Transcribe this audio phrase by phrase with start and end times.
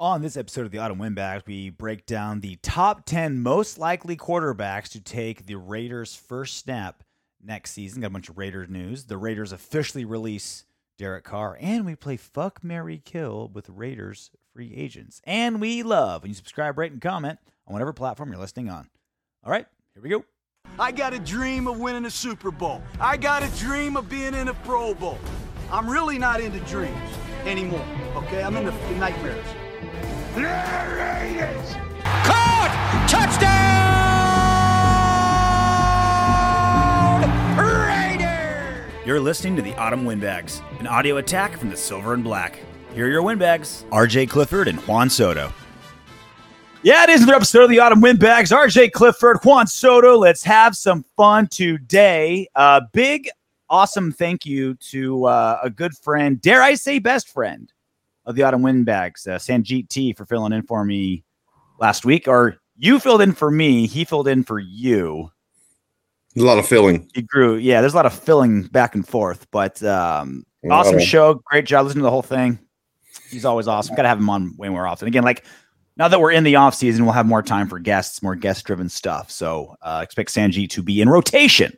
[0.00, 4.16] On this episode of the Autumn Windbags, we break down the top 10 most likely
[4.16, 7.04] quarterbacks to take the Raiders' first snap
[7.44, 8.00] next season.
[8.00, 9.04] Got a bunch of Raiders news.
[9.04, 10.64] The Raiders officially release
[10.96, 15.20] Derek Carr, and we play Fuck marry Kill with Raiders free agents.
[15.24, 18.88] And we love when you subscribe, rate, and comment on whatever platform you're listening on.
[19.44, 20.24] All right, here we go.
[20.78, 22.80] I got a dream of winning a Super Bowl.
[22.98, 25.18] I got a dream of being in a Pro Bowl.
[25.70, 27.10] I'm really not into dreams
[27.44, 27.84] anymore,
[28.16, 28.42] okay?
[28.42, 29.58] I'm into the
[30.36, 30.96] nightmares.
[30.96, 31.74] Raiders!
[32.02, 33.06] Caught!
[33.08, 33.66] Touchdown!
[37.58, 39.06] Raiders!
[39.06, 42.60] You're listening to the Autumn Windbags, an audio attack from the Silver and Black.
[42.94, 45.52] Here are your windbags, RJ Clifford and Juan Soto.
[46.82, 48.50] Yeah, it is another episode of the Autumn Windbags.
[48.50, 50.16] RJ Clifford, Juan Soto.
[50.16, 52.48] Let's have some fun today.
[52.54, 53.28] Uh, big,
[53.68, 57.70] awesome thank you to uh, a good friend, dare I say, best friend
[58.26, 61.24] of the Autumn Windbags, uh, Sanjit T, for filling in for me
[61.78, 62.28] last week.
[62.28, 65.30] Or you filled in for me, he filled in for you.
[66.34, 67.08] There's a lot of filling.
[67.14, 67.56] He grew.
[67.56, 71.42] Yeah, there's a lot of filling back and forth, but um, awesome show.
[71.46, 71.86] Great job.
[71.86, 72.58] Listen to the whole thing.
[73.28, 73.96] He's always awesome.
[73.96, 75.08] Got to have him on way more often.
[75.08, 75.44] Again, like
[75.96, 78.64] now that we're in the off season, we'll have more time for guests, more guest
[78.64, 79.30] driven stuff.
[79.30, 81.72] So uh, expect Sanji to be in rotation,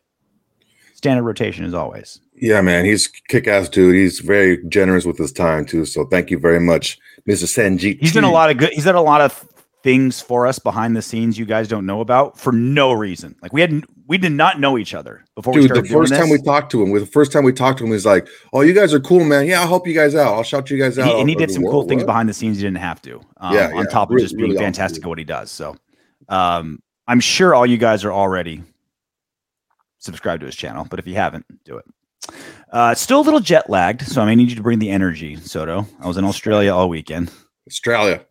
[1.02, 2.20] standard rotation as always.
[2.36, 3.96] Yeah, man, he's kick ass dude.
[3.96, 5.84] He's very generous with his time too.
[5.84, 6.96] So thank you very much,
[7.28, 7.44] Mr.
[7.44, 7.98] Sanjit.
[8.00, 8.70] He's done a lot of good.
[8.72, 9.44] He's done a lot of
[9.82, 13.34] things for us behind the scenes you guys don't know about for no reason.
[13.42, 16.30] Like we had we did not know each other before we Dude, the first time
[16.30, 18.60] we talked to him, with the first time we talked to him, he's like, "Oh,
[18.60, 19.44] you guys are cool, man.
[19.46, 20.34] Yeah, I'll help you guys out.
[20.34, 22.34] I'll shout you guys out." He- and he did some "Whoa, cool things behind the
[22.34, 23.20] scenes he didn't have to.
[23.38, 25.06] Um, Yeah, on yeah, top of really- just being really fantastic dude.
[25.06, 25.50] at what he does.
[25.50, 25.74] So,
[26.28, 28.62] um, I'm sure all you guys are already
[30.02, 31.84] subscribed to his channel, but if you haven't, do it.
[32.70, 35.36] Uh, still a little jet lagged, so I may need you to bring the energy,
[35.36, 35.86] Soto.
[36.00, 37.30] I was in Australia all weekend.
[37.68, 38.24] Australia.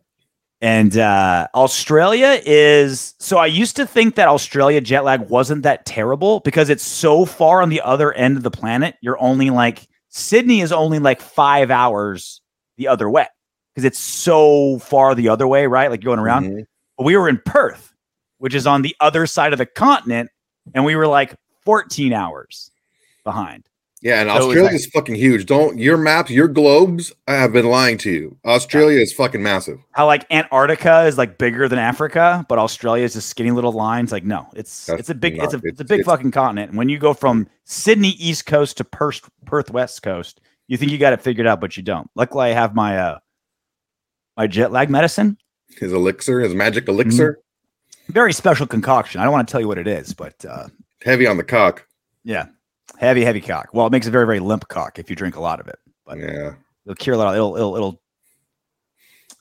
[0.60, 5.84] And uh, Australia is so I used to think that Australia jet lag wasn't that
[5.84, 8.94] terrible because it's so far on the other end of the planet.
[9.00, 12.40] You're only like Sydney is only like five hours
[12.76, 13.26] the other way
[13.74, 15.90] because it's so far the other way, right?
[15.90, 16.46] Like going around.
[16.46, 16.66] Mhm.
[16.96, 17.92] But we were in Perth,
[18.38, 20.30] which is on the other side of the continent,
[20.74, 21.34] and we were like
[21.64, 22.70] 14 hours
[23.24, 23.68] behind.
[24.00, 25.46] Yeah, and So Australia like- is fucking huge.
[25.46, 28.36] Don't your maps, your globes I have been lying to you.
[28.44, 29.78] Australia is fucking massive.
[29.92, 34.10] How like Antarctica is like bigger than Africa, but Australia is just skinny little lines.
[34.10, 36.32] Like, no, it's That's it's a big it's a not- it's a big it's- fucking
[36.32, 36.70] continent.
[36.70, 40.90] And when you go from Sydney East Coast to Perth Perth West Coast, you think
[40.90, 42.10] you got it figured out, but you don't.
[42.16, 43.18] Luckily, I have my uh
[44.36, 45.38] my jet lag medicine.
[45.78, 46.94] His elixir, his magic Mm-hmm.
[47.00, 47.38] elixir,
[48.08, 49.20] Very special concoction.
[49.20, 50.66] I don't want to tell you what it is, but uh
[51.04, 51.86] heavy on the cock.
[52.24, 52.46] yeah,
[52.98, 53.68] heavy, heavy cock.
[53.72, 55.78] Well, it makes a very, very limp cock if you drink a lot of it.
[56.06, 56.54] But Yeah.
[56.84, 57.34] it'll cure a lot.
[57.34, 58.02] It'll it'll it'll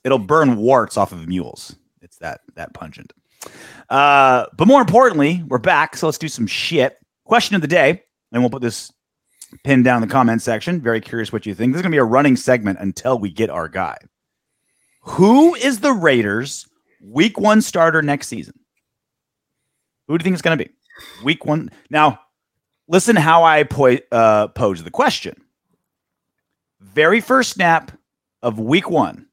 [0.03, 1.75] it'll burn warts off of mules.
[2.01, 3.13] It's that that pungent.
[3.89, 5.95] Uh, but more importantly, we're back.
[5.97, 6.97] So let's do some shit.
[7.25, 8.91] Question of the day, and we'll put this
[9.63, 10.79] pinned down in the comment section.
[10.81, 11.73] Very curious what you think.
[11.73, 13.97] This is gonna be a running segment until we get our guy.
[15.03, 16.67] Who is the Raiders'
[17.01, 18.53] Week One starter next season?
[20.07, 20.69] Who do you think it's gonna be?
[21.23, 21.71] Week One.
[21.89, 22.19] Now,
[22.87, 25.35] listen how I po- uh, pose the question
[26.81, 27.91] very first snap
[28.41, 29.27] of week one,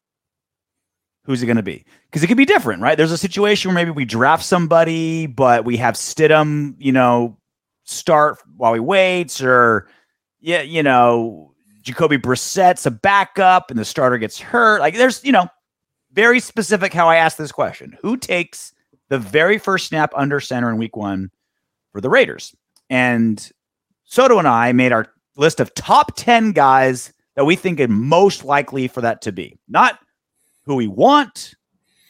[1.24, 1.84] who's it going to be?
[2.06, 2.96] Because it could be different, right?
[2.96, 7.36] There's a situation where maybe we draft somebody, but we have Stidham, you know,
[7.84, 9.88] start while he waits, or
[10.40, 14.80] yeah, you know, Jacoby Brissett's a backup and the starter gets hurt.
[14.80, 15.48] Like there's, you know,
[16.12, 17.96] very specific how I ask this question.
[18.02, 18.72] Who takes
[19.08, 21.30] the very first snap under center in week one
[21.92, 22.54] for the Raiders?
[22.90, 23.50] And
[24.04, 25.06] Soto and I made our
[25.36, 29.58] list of top 10 guys that we think are most likely for that to be.
[29.68, 29.98] Not
[30.64, 31.54] who we want,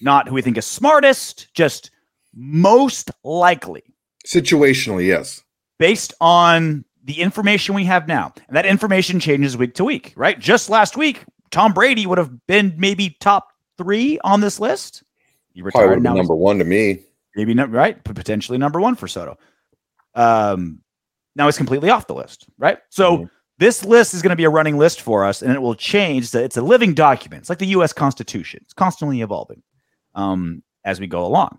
[0.01, 1.91] not who we think is smartest, just
[2.35, 3.83] most likely
[4.27, 5.43] Situationally, yes.
[5.79, 8.33] based on the information we have now.
[8.49, 10.39] And that information changes week to week, right?
[10.39, 15.03] Just last week, Tom Brady would have been maybe top three on this list.
[15.55, 16.13] He retired would now.
[16.13, 17.01] be number one to me.
[17.35, 19.39] maybe not right, but potentially number one for Soto.
[20.19, 20.81] Um,
[21.37, 22.79] now it's completely off the list, right?
[22.91, 23.31] So Mhm.
[23.59, 26.25] this list is going to be a running list for us, and it will change.
[26.25, 27.43] It's a- It's a living document.
[27.43, 27.93] It's like the U.S.
[27.93, 28.61] Constitution.
[28.65, 29.63] It's constantly evolving
[30.15, 31.59] um, as we go along.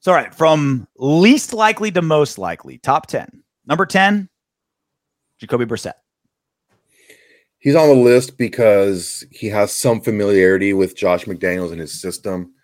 [0.00, 3.42] So, all right, from least likely to most likely, top ten.
[3.66, 4.28] Number ten,
[5.38, 5.94] Jacoby Brissett.
[7.58, 12.54] He's on the list because he has some familiarity with Josh McDaniels and his system.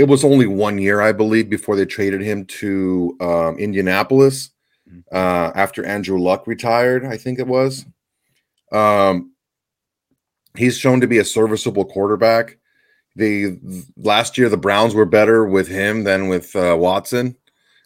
[0.00, 4.48] It was only one year, I believe, before they traded him to um, Indianapolis
[4.90, 5.02] Mhm.
[5.12, 7.84] uh, after Andrew Luck retired, I think it was.
[8.72, 9.34] Um,
[10.56, 12.56] he's shown to be a serviceable quarterback.
[13.16, 13.58] the
[13.96, 17.36] last year the Browns were better with him than with uh, Watson.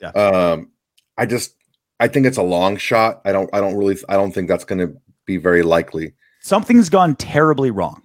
[0.00, 0.10] Yeah.
[0.10, 0.70] Um,
[1.16, 1.54] I just
[1.98, 3.22] I think it's a long shot.
[3.24, 4.94] I don't I don't really I don't think that's going to
[5.24, 6.12] be very likely.
[6.42, 8.02] Something's gone terribly wrong.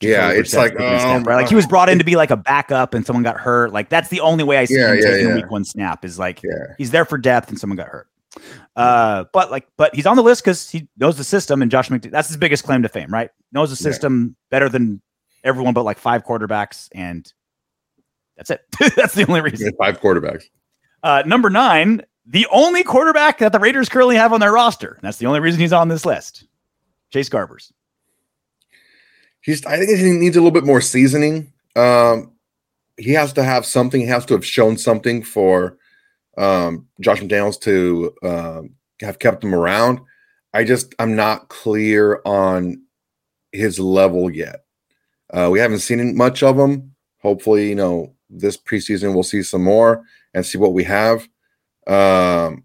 [0.00, 1.36] Yeah, it's like, a snap, um, right?
[1.36, 3.72] Like he was brought in to be like a backup, and someone got hurt.
[3.72, 5.34] Like that's the only way I see Yeah, him yeah, taking a yeah.
[5.36, 6.74] week one snap is like Yeah.
[6.78, 8.08] he's there for depth, and someone got hurt.
[8.76, 11.88] Uh, but like, but he's on the list because he knows the system, and Josh
[11.90, 12.10] McDaniels.
[12.10, 13.30] That's his biggest claim to fame, right?
[13.52, 15.00] Knows the system better than
[15.44, 17.30] everyone but like five quarterbacks, and
[18.36, 18.62] that's it.
[18.96, 19.70] that's the only reason.
[19.78, 20.44] Five quarterbacks.
[21.02, 24.98] Uh, number nine, the only quarterback that the Raiders currently have on their roster.
[25.02, 26.46] That's the only reason he's on this list.
[27.12, 27.70] Chase Garbers.
[29.44, 31.52] He's I think he needs a little bit more seasoning.
[31.76, 32.32] Um,
[32.96, 34.00] he has to have something.
[34.00, 35.76] He has to have shown something for
[36.38, 38.70] um, Josh McDaniels to um,
[39.00, 40.00] have kept him around.
[40.54, 42.82] I just I'm not clear on
[43.52, 44.64] his level yet.
[45.30, 46.94] Uh, we haven't seen much of him.
[47.20, 51.28] Hopefully, you know this preseason we'll see some more and see what we have.
[51.86, 52.64] Um,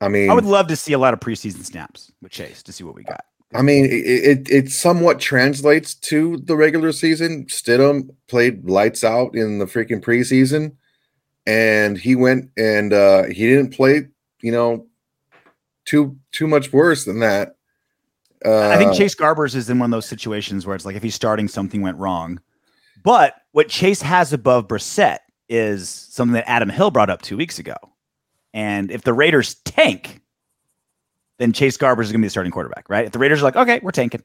[0.00, 2.72] I mean, I would love to see a lot of preseason snaps with Chase to
[2.72, 3.24] see what we got.
[3.54, 7.46] I mean, it, it it somewhat translates to the regular season.
[7.46, 10.74] Stidham played lights out in the freaking preseason,
[11.46, 14.08] and he went and uh, he didn't play,
[14.42, 14.86] you know,
[15.84, 17.56] too too much worse than that.
[18.44, 21.02] Uh, I think Chase Garbers is in one of those situations where it's like if
[21.02, 22.40] he's starting, something went wrong.
[23.02, 25.18] But what Chase has above Brissett
[25.48, 27.76] is something that Adam Hill brought up two weeks ago.
[28.52, 30.20] And if the Raiders tank,
[31.38, 33.04] then Chase Garbers is going to be the starting quarterback, right?
[33.06, 34.22] If the Raiders are like, okay, we're tanking,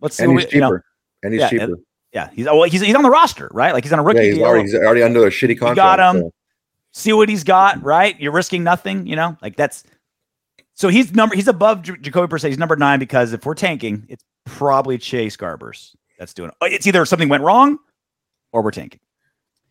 [0.00, 0.24] let's see.
[0.24, 0.84] and he's we, you know, cheaper,
[1.22, 1.74] and he's Yeah, cheaper.
[2.12, 3.72] yeah, he's well, he's he's on the roster, right?
[3.74, 5.76] Like he's on a rookie Yeah, he's already he's already under a shitty contract.
[5.76, 6.22] got him.
[6.22, 6.32] so-
[6.92, 8.18] see what he's got, right?
[8.18, 9.84] You're risking nothing, you know, like that's
[10.74, 12.48] so he's number he's above J- Jacoby Brissett.
[12.48, 16.72] He's number nine because if we're tanking, it's probably Chase Garbers that's doing it.
[16.72, 17.78] It's either something went wrong
[18.52, 19.00] or we're tanking.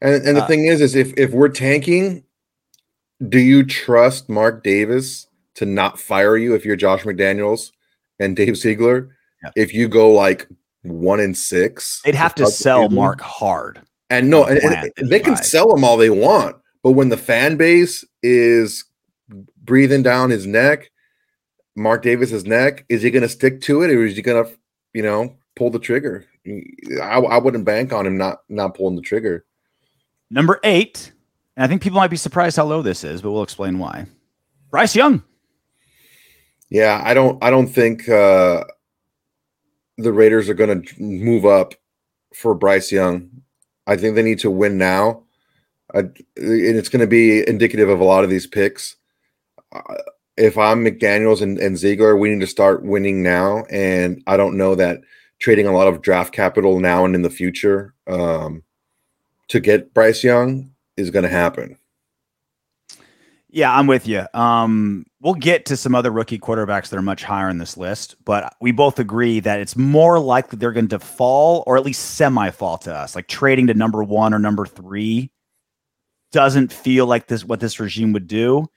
[0.02, 2.24] And and the Uh, thing is, is if if we're tanking,
[3.28, 7.72] do you trust Mark Davis to not fire you if you're Josh McDaniels
[8.19, 9.16] and Dave Ziegler?
[9.44, 9.52] Yeah.
[9.56, 10.48] If you go like
[10.84, 12.90] one in six, They'd have to sell?
[12.90, 13.81] Mark hard.
[14.10, 14.60] And no, and,
[14.98, 15.50] and they can buys.
[15.50, 18.86] sell him all they want, but when the fan base is
[19.63, 20.92] breathing down his neck,
[21.75, 24.51] Mark Davis's neck, is he going to stick to it, or is he going to,
[24.94, 26.25] you know, pull the trigger?
[27.01, 29.46] I, I wouldn't bank on him not not pulling the trigger.
[30.30, 31.12] Number eight,
[31.58, 34.06] and I think people might be surprised how low this is, but we'll explain why.
[34.69, 35.24] Bryce Young.
[36.70, 38.64] Yeah, I don't I don't think uh
[39.98, 41.74] the Raiders are going to move up
[42.34, 43.30] for Bryce Young.
[43.88, 45.24] I think they need to win now.
[45.94, 48.96] I, and it's going to be indicative of a lot of these picks.
[49.72, 49.82] Uh,
[50.38, 53.64] if I'm McDaniels and, and Ziegler, we need to start winning now.
[53.70, 55.02] And I don't know that
[55.40, 58.64] trading a lot of draft capital now and in the future um,
[59.48, 61.78] to get Bryce Young is going to happen.
[63.56, 64.25] Yeah, I'm with you.
[64.34, 68.18] Um, we'll get to some other rookie quarterbacks that are much higher in this list,
[68.25, 72.16] but we both agree that it's more likely they're going to fall or at least
[72.16, 73.16] semi fall to us.
[73.16, 75.31] Like trading to number one or number three
[76.34, 78.69] doesn't feel like this what this regime would do.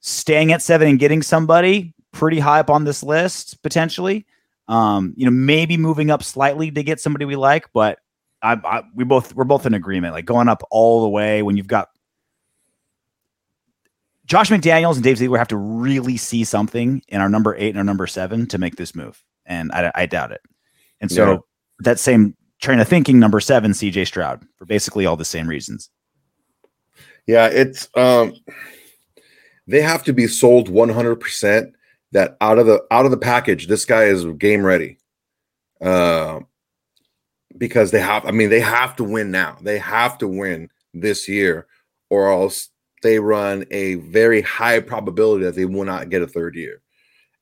[0.00, 4.26] Staying at seven and getting somebody pretty high up on this list potentially.
[4.66, 8.00] Um, you know, maybe moving up slightly to get somebody we like, but
[8.42, 10.12] I, I we both we're both in agreement.
[10.12, 11.90] Like going up all the way when you've got
[14.26, 17.78] Josh McDaniels and Dave Ziegler have to really see something in our number eight and
[17.78, 20.40] our number seven to make this move, and I, I doubt it.
[21.00, 21.38] And so Yeah.
[21.80, 25.90] that same train of thinking, number seven, CJ Stroud, for basically all the same reasons.
[27.26, 28.34] Yeah, it's um
[29.66, 31.72] they have to be sold 100%
[32.12, 34.98] that out of the out of the package this guy is game ready.
[35.80, 36.46] Um
[37.56, 39.58] because they have I mean they have to win now.
[39.62, 41.66] They have to win this year
[42.10, 42.68] or else
[43.04, 46.82] they run a very high probability that they will not get a third year.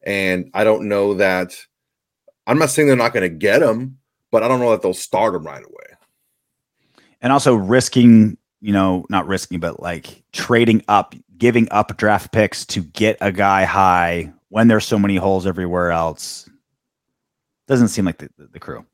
[0.02, 1.57] And I don't know that
[2.47, 3.99] I'm not saying they're not going to get him,
[4.31, 7.04] but I don't know that they'll start him right away.
[7.21, 12.66] And also risking, you know, not risking, but like trading up, giving up draft picks
[12.66, 16.50] to get a guy high when there's so many holes everywhere else.
[17.69, 18.85] Doesn't seem like the, the, the crew.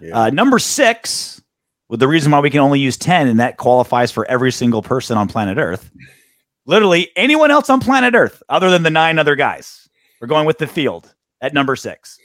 [0.00, 0.22] Yeah.
[0.22, 1.40] Uh, number six,
[1.88, 4.82] with the reason why we can only use 10, and that qualifies for every single
[4.82, 5.90] person on planet Earth.
[6.66, 9.88] Literally anyone else on planet Earth, other than the nine other guys.
[10.20, 12.18] We're going with the field at number six.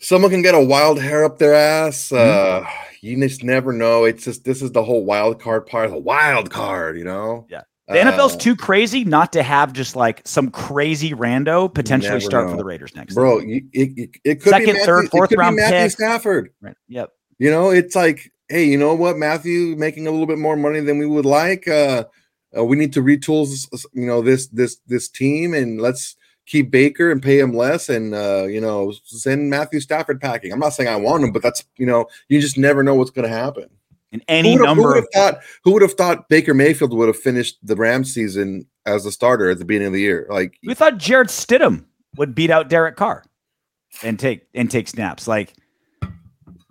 [0.00, 2.08] someone can get a wild hair up their ass.
[2.10, 2.64] Mm-hmm.
[2.66, 4.04] Uh, you just never know.
[4.04, 5.90] It's just this is the whole wild card part.
[5.90, 7.46] The wild card, you know.
[7.48, 7.62] Yeah.
[7.86, 12.50] The NFL's Uh, too crazy not to have just like some crazy rando potentially start
[12.50, 13.14] for the Raiders next.
[13.14, 13.38] bro.
[13.38, 15.90] You, it, it, it could Second, be Matthew, third, fourth round Matthew pick.
[15.92, 16.50] Stafford.
[16.60, 16.74] Right.
[16.88, 17.10] Yep.
[17.38, 20.80] You know, it's like hey, you know what, Matthew, making a little bit more money
[20.80, 21.68] than we would like.
[21.68, 22.04] Uh,
[22.56, 23.46] uh, we need to retool,
[23.92, 28.14] you know, this this this team, and let's keep Baker and pay him less, and
[28.14, 30.52] uh, you know, send Matthew Stafford packing.
[30.52, 33.10] I'm not saying I want him, but that's you know, you just never know what's
[33.10, 33.68] going to happen.
[34.10, 37.18] In any who number who of thought who would have thought Baker Mayfield would have
[37.18, 40.26] finished the Rams season as a starter at the beginning of the year?
[40.30, 41.84] Like we thought Jarrett Stidham
[42.16, 43.24] would beat out Derek Carr
[44.02, 45.28] and take and take snaps.
[45.28, 45.52] Like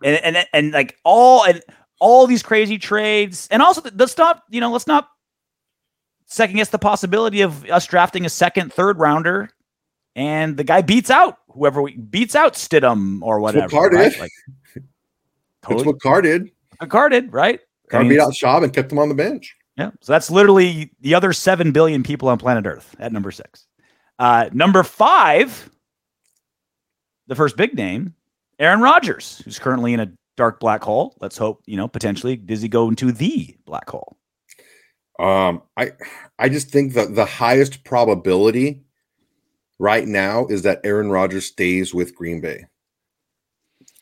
[0.04, 1.62] and and and like all and
[2.00, 5.10] all these crazy trades, and also let's not you know let's not
[6.26, 9.50] second guess the possibility of us drafting a second, third rounder,
[10.16, 13.62] and the guy beats out whoever we beats out Stidham or whatever.
[13.62, 14.12] That's what Carr right?
[14.12, 14.20] did.
[14.20, 14.32] Like,
[15.70, 16.52] That's what Carr did.
[16.90, 17.60] Carr did, right?
[17.90, 19.56] Carr I mean, beat out Schaub and kept him on the bench.
[19.78, 19.92] Yeah.
[20.02, 23.68] So that's literally the other 7 billion people on planet Earth at number six.
[24.18, 25.70] Uh, number five,
[27.28, 28.16] the first big name,
[28.60, 31.16] Aaron Rodgers, who's currently in a dark black hole.
[31.20, 34.18] Let's hope, you know, potentially does he go into the black hole?
[35.20, 35.92] Um, I
[36.38, 38.84] I just think that the highest probability
[39.80, 42.66] right now is that Aaron Rodgers stays with Green Bay.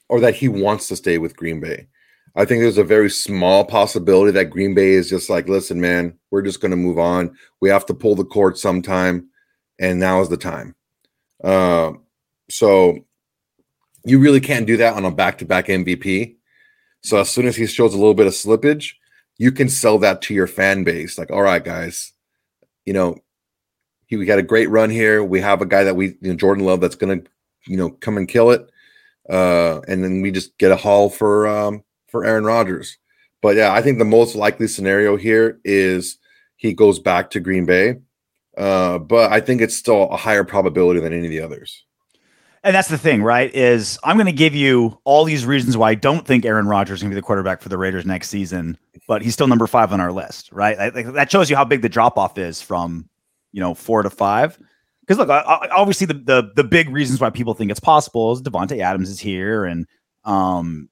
[0.08, 1.88] Or that he wants to stay with Green Bay.
[2.36, 6.18] I think there's a very small possibility that Green Bay is just like, listen, man,
[6.32, 7.36] we're just going to move on.
[7.62, 9.30] We have to pull the cord sometime,
[9.80, 10.76] and now is the time.
[11.44, 12.04] Um,
[12.50, 13.00] so
[14.06, 16.36] you really can't do that on a back-to-back MVP.
[17.02, 18.94] So as soon as he shows a little bit of slippage,
[19.38, 21.18] you can sell that to your fan base.
[21.18, 22.14] Like, all right, guys,
[22.86, 23.18] you know,
[24.08, 25.24] he, we got a great run here.
[25.24, 27.24] We have a guy that we, you know, Jordan Love, that's to,
[27.68, 28.70] you know, come and kill it.
[29.30, 32.98] Uh, and then we just get a haul for um, for Aaron Rodgers.
[33.42, 36.18] But yeah, I think the most likely scenario here is
[36.58, 38.00] he goes back to Green Bay.
[38.58, 41.84] Uh, but I think it's still a higher probability than any of the others.
[42.66, 43.54] And that's the thing, right?
[43.54, 46.98] Is I'm going to give you all these reasons why I don't think Aaron Rodgers
[47.00, 48.76] is going to be the quarterback for the Raiders next season,
[49.08, 50.92] but he's still number five on our list, right?
[50.94, 53.08] That shows you how big the drop off is from
[53.52, 54.58] you know four to five.
[55.02, 58.32] Because look, I, I, obviously the, the the big reasons why people think it's possible
[58.32, 59.86] is Davante Adams is here, and
[60.24, 60.90] um,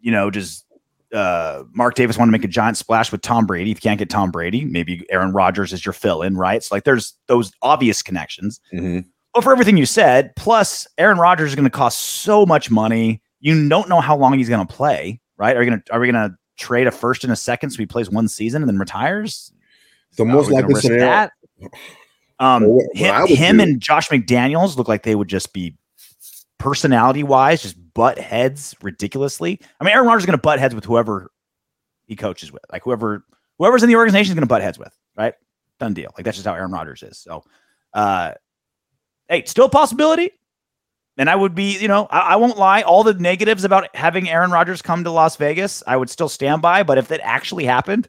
[0.00, 0.64] you know, just
[1.12, 3.70] uh, Mark Davis want to make a giant splash with Tom Brady.
[3.72, 6.64] If you can't get Tom Brady, maybe Aaron Rodgers is your fill in, right?
[6.64, 8.58] So like, there's those obvious connections.
[8.72, 9.04] Mhm.
[9.32, 13.22] But for everything you said, plus Aaron Rodgers is going to cost so much money.
[13.40, 15.56] You don't know how long he's going to play, right?
[15.56, 17.78] Are you going to are we going to trade a first and a second so
[17.78, 19.52] he plays one season and then retires?
[20.16, 21.04] The most gonna likely scenario.
[21.06, 21.32] that?
[22.40, 25.76] Um, Well, him, him do- and Josh McDaniels look like they would just be
[26.58, 29.60] personality wise, just butt heads ridiculously.
[29.80, 31.30] I mean, Aaron Rodgers is going to butt heads with whoever
[32.06, 33.24] he coaches with, like whoever
[33.58, 35.34] whoever's in the organization is going to butt heads with, right?
[35.78, 36.12] Done deal.
[36.16, 37.18] Like that's just how Aaron Rodgers is.
[37.18, 37.44] So,
[37.94, 38.32] uh,
[39.30, 40.32] hey, still a possibility.
[41.16, 42.82] And I would be, you know, I, I won't lie.
[42.82, 46.60] All the negatives about having Aaron Rodgers come to Las Vegas, I would still stand
[46.62, 46.82] by.
[46.82, 48.08] But if that actually happened,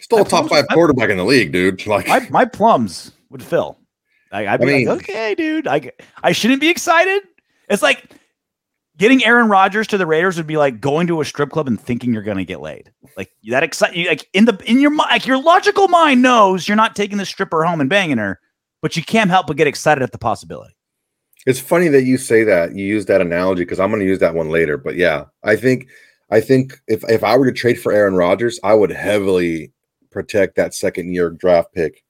[0.00, 1.84] Still a I top five you- quarterback in the league, dude.
[1.86, 3.78] Like, my my plums would fill.
[4.32, 5.90] Like, I'd be I mean- like, okay, dude, I
[6.22, 7.22] I shouldn't be excited.
[7.68, 8.04] It's like
[8.96, 11.80] getting Aaron Rodgers to the Raiders would be like going to a strip club and
[11.80, 12.92] thinking you're gonna get laid.
[13.16, 16.68] Like that excite you like in the in your mind, like your logical mind knows
[16.68, 18.38] you're not taking the stripper home and banging her,
[18.80, 20.74] but you can't help but get excited at the possibility.
[21.46, 22.74] It's funny that you say that.
[22.74, 24.76] You use that analogy because I'm going to use that one later.
[24.76, 25.88] But yeah, I think
[26.30, 29.72] I think if if I were to trade for Aaron Rodgers, I would heavily
[30.10, 32.04] protect that second year draft pick.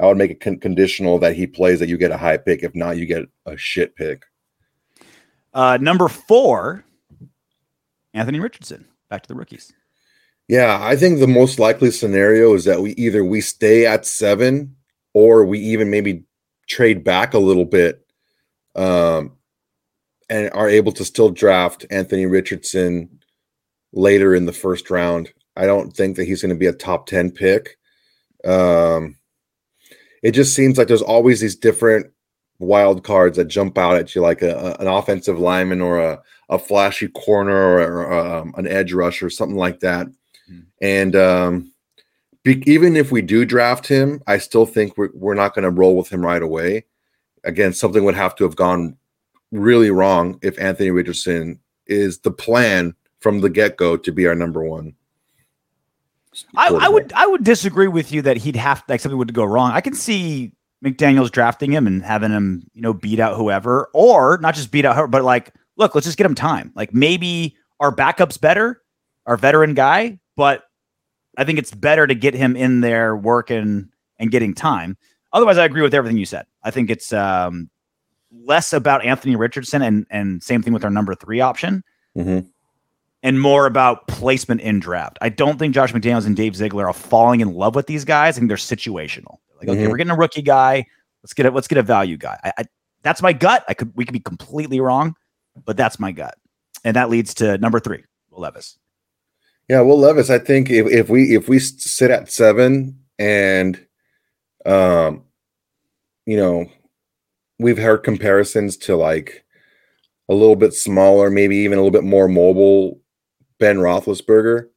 [0.00, 2.62] I would make it con- conditional that he plays that you get a high pick.
[2.62, 4.24] If not, you get a shit pick.
[5.52, 6.84] Uh, number four,
[8.12, 8.86] Anthony Richardson.
[9.08, 9.72] Back to the rookies.
[10.48, 14.74] Yeah, I think the most likely scenario is that we either we stay at seven
[15.14, 16.24] or we even maybe
[16.68, 18.04] trade back a little bit
[18.74, 19.32] um,
[20.28, 23.20] and are able to still draft Anthony Richardson
[23.92, 25.30] later in the first round.
[25.56, 27.78] I don't think that he's going to be a top 10 pick.
[28.44, 29.16] Um,
[30.22, 32.06] it just seems like there's always these different
[32.58, 36.20] wild cards that jump out at you, like a, a- an offensive lineman or a,
[36.48, 40.06] a flashy corner or, or um, an edge rusher, something like that.
[40.82, 41.72] And um,
[42.44, 45.96] even if we do draft him, I still think we're, we're not going to roll
[45.96, 46.84] with him right away.
[47.44, 48.96] Again, something would have to have gone
[49.50, 54.34] really wrong if Anthony Richardson is the plan from the get go to be our
[54.34, 54.94] number one.
[56.56, 59.44] I, I would I would disagree with you that he'd have like something would go
[59.44, 59.70] wrong.
[59.70, 60.52] I can see
[60.84, 64.84] McDaniels drafting him and having him, you know, beat out whoever, or not just beat
[64.84, 66.72] out her, but like, look, let's just get him time.
[66.74, 68.82] Like maybe our backup's better,
[69.26, 70.63] our veteran guy, but
[71.36, 73.88] I think it's better to get him in there working
[74.18, 74.96] and getting time.
[75.32, 76.46] Otherwise, I agree with everything you said.
[76.62, 77.68] I think it's um,
[78.30, 81.82] less about Anthony Richardson and and same thing with our number three option
[82.16, 82.46] Mhm.
[83.22, 85.18] and more about placement in draft.
[85.20, 88.36] I don't think Josh McDaniels and Dave Ziegler are falling in love with these guys.
[88.36, 89.38] I think they're situational.
[89.58, 89.90] Like, okay, Mhm.
[89.90, 90.86] we're getting a rookie guy.
[91.22, 92.38] Let's get a let's get a value guy.
[92.44, 92.64] I, I
[93.02, 93.64] that's my gut.
[93.68, 95.14] I could we could be completely wrong,
[95.64, 96.36] but that's my gut.
[96.84, 98.78] And that leads to number three, Will Levis.
[99.68, 100.30] Yeah, Will Levis.
[100.30, 103.86] I think if, if we if we sit at seven and,
[104.66, 105.24] um,
[106.26, 106.66] you know,
[107.58, 109.44] we've heard comparisons to like
[110.28, 113.00] a little bit smaller, maybe even a little bit more mobile
[113.58, 114.68] Ben Roethlisberger.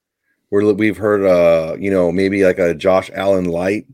[0.50, 3.86] We're, we've heard, uh, you know, maybe like a Josh Allen light.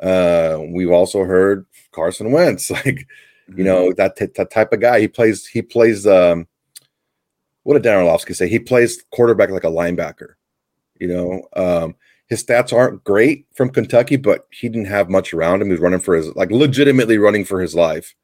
[0.00, 3.08] Uh, we've also heard Carson Wentz, like
[3.56, 5.00] you know that, t- that type of guy.
[5.00, 5.46] He plays.
[5.46, 6.06] He plays.
[6.06, 6.46] Um,
[7.68, 8.48] what did Dan Orlovsky say?
[8.48, 10.36] He plays quarterback like a linebacker.
[10.98, 11.96] You know, um,
[12.26, 15.68] his stats aren't great from Kentucky, but he didn't have much around him.
[15.68, 18.14] He was running for his like legitimately running for his life.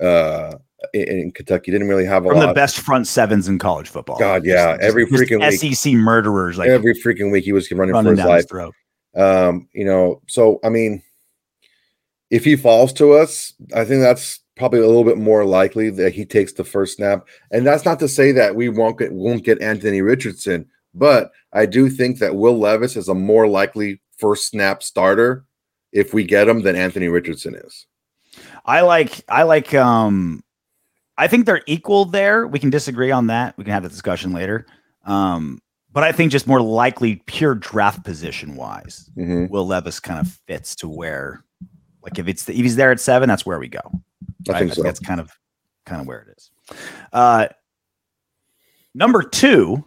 [0.00, 0.54] Uh,
[0.94, 2.46] in, in Kentucky, didn't really have a From lot.
[2.46, 4.16] the best front sevens in college football.
[4.16, 5.74] God, yeah, every just freaking week.
[5.74, 8.46] SEC murderers like Every freaking week, he was running, for his life.
[8.48, 8.70] his.
[9.16, 11.02] Um, you know, so I mean,
[12.30, 16.12] if he falls to us, I think that's probably a little bit more likely that
[16.12, 17.26] he takes the first snap.
[17.50, 21.64] And that's not to say that we won't get won't get Anthony Richardson, but I
[21.66, 25.44] do think that Will Levis is a more likely first snap starter
[25.92, 27.86] if we get him than Anthony Richardson is.
[28.66, 30.42] I like I like um
[31.16, 32.46] I think they're equal there.
[32.46, 33.56] We can disagree on that.
[33.56, 34.66] We can have the discussion later.
[35.06, 35.60] Um
[35.90, 39.48] but I think just more likely pure draft position wise, Mhm.
[39.50, 41.42] Will Levis kind of fits to where
[42.02, 43.80] like if it's the, if he's there at 7, that's where we go.
[44.48, 44.58] I right?
[44.60, 44.82] think so.
[44.82, 45.30] that's kind of
[45.86, 46.50] kind of where it is.
[47.12, 47.48] Uh
[48.94, 49.84] number 2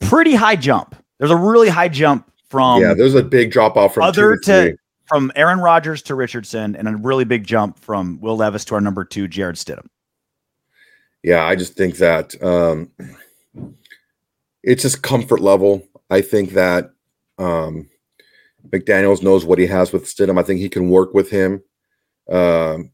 [0.00, 0.96] pretty high jump.
[1.18, 4.40] There's a really high jump from yeah, there's a big drop off from other two
[4.40, 8.66] to, to- from Aaron Rodgers to Richardson, and a really big jump from Will Levis
[8.66, 9.86] to our number two, Jarrett Stidham.
[11.22, 12.90] Yeah, I just think that um,
[14.62, 15.82] it's just comfort level.
[16.10, 16.90] I think that
[17.38, 17.88] um,
[18.68, 20.38] McDaniels knows what he has with Stidham.
[20.38, 21.62] I think he can work with him,
[22.30, 22.90] um,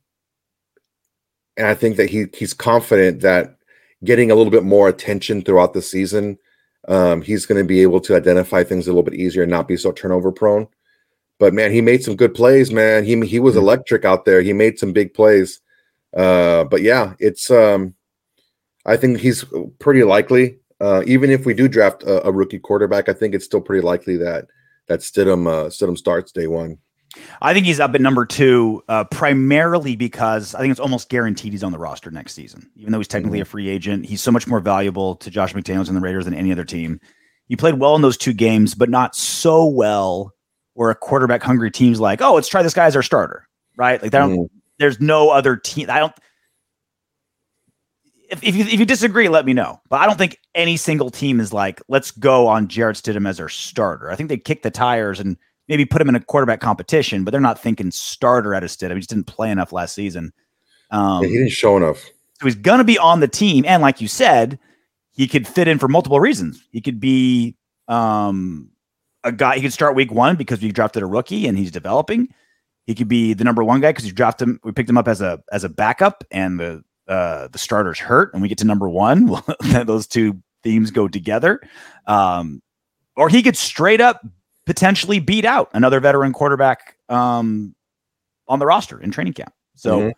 [1.56, 3.56] and I think that he he's confident that
[4.04, 6.38] getting a little bit more attention throughout the season,
[6.88, 9.68] um, he's going to be able to identify things a little bit easier and not
[9.68, 10.66] be so turnover prone.
[11.38, 12.70] But man, he made some good plays.
[12.72, 13.58] Man, he he was Mhm.
[13.58, 14.42] electric out there.
[14.42, 15.60] He made some big plays.
[16.16, 17.94] Uh, but yeah, it's um,
[18.86, 19.44] I think he's
[19.78, 20.58] pretty likely.
[20.80, 23.82] Uh, even if we do draft a, a rookie quarterback, I think it's still pretty
[23.84, 24.46] likely that
[24.88, 26.78] that Stidham uh, Stidham starts day one.
[27.40, 31.52] I think he's up at number two, uh, primarily because I think it's almost guaranteed
[31.52, 32.70] he's on the roster next season.
[32.76, 35.88] Even though he's technically a free agent, he's so much more valuable to Josh McDaniels
[35.88, 37.00] and the Raiders than any other team.
[37.46, 40.32] He played well in those two games, but not so well
[40.74, 43.46] where a quarterback hungry team's like, oh, let's try this guy as our starter,
[43.76, 44.02] right?
[44.02, 44.48] Like, Mm.
[44.78, 45.88] there's no other team.
[45.90, 46.12] I don't.
[48.30, 49.80] If, if, you, if you disagree, let me know.
[49.90, 53.38] But I don't think any single team is like, let's go on Jarrett Stidham as
[53.38, 54.10] our starter.
[54.10, 55.36] I think they kick the tires and
[55.68, 58.94] maybe put him in a quarterback competition, but they're not thinking starter out of Stidham.
[58.94, 60.32] He just didn't play enough last season.
[60.90, 62.04] Um, Yeah, he didn't show enough.
[62.40, 63.64] so he's going to be on the team.
[63.66, 64.58] And like you said,
[65.12, 66.66] he could fit in for multiple reasons.
[66.70, 67.56] He could be
[67.88, 68.70] um,
[69.22, 72.28] a guy, he could start week one because we drafted a rookie and he's developing.
[72.86, 74.60] He could be the number one guy because you drafted him.
[74.62, 78.34] We picked him up as a as a backup, and the uh, the starter's hurt,
[78.34, 79.26] and we get to number one.
[79.26, 79.42] Well,
[79.84, 81.62] those two themes go together.
[82.06, 82.60] Um,
[83.16, 84.20] or he could straight up
[84.66, 87.74] potentially beat out another veteran quarterback um,
[88.48, 89.52] on the roster in training camp.
[89.74, 90.12] So Mhm.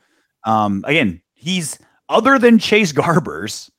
[0.45, 1.79] um, again, he's
[2.09, 3.71] other than Chase Garbers,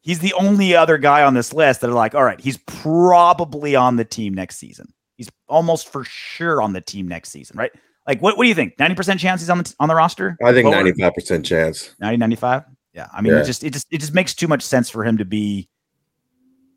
[0.00, 3.76] he's the only other guy on this list that are like, all right, he's probably
[3.76, 4.92] on the team next season.
[5.16, 7.70] He's almost for sure on the team next season, right?
[8.06, 8.76] Like, what, what do you think?
[8.78, 10.36] 90% chance he's on the, on the roster?
[10.42, 10.74] I think Lower?
[10.82, 11.94] ninety five percent chance.
[12.00, 12.64] 90, 95?
[12.94, 13.06] Yeah.
[13.12, 13.40] I mean, Yeah.
[13.40, 15.68] it just, it just, it just makes too much sense for him to be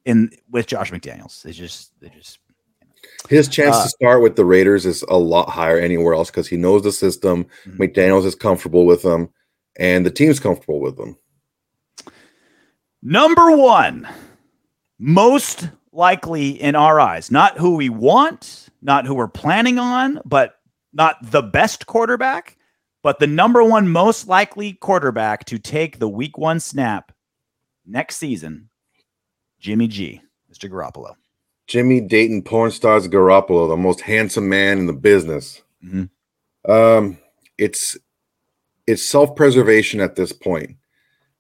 [0.06, 1.46] in with Josh McDaniels.
[1.46, 2.40] It's just, they just,
[3.30, 6.48] His chance Uh, to start with the Raiders is a lot higher anywhere else because
[6.48, 7.46] he knows the system.
[7.66, 7.78] Mhm.
[7.78, 9.30] McDaniels is comfortable with him,
[9.78, 11.16] and the team's comfortable with him.
[13.02, 14.08] Number one,
[15.00, 20.60] most likely in our eyes, not who we want, not who we're planning on, but
[20.94, 22.58] not the best quarterback,
[23.02, 27.12] but the number one most likely quarterback to take the week one snap
[27.86, 28.70] next season,
[29.60, 30.70] Jimmy G, Mr.
[30.70, 31.16] Garoppolo.
[31.68, 35.62] Jimmy Dayton porn stars Garoppolo, the most handsome man in the business.
[35.84, 36.10] Mhm.
[36.66, 37.18] Um,
[37.58, 37.98] it's
[38.88, 40.76] it's self preservation at this point.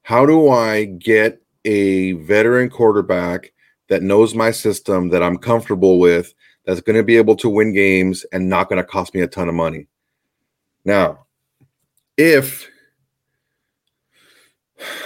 [0.02, 3.52] How do I get a veteran quarterback
[3.90, 6.34] that knows my system that I'm comfortable with,
[6.66, 9.28] that's going to be able to win games and not going to cost me a
[9.28, 9.88] ton of money?
[10.86, 11.26] Now,
[12.18, 12.70] if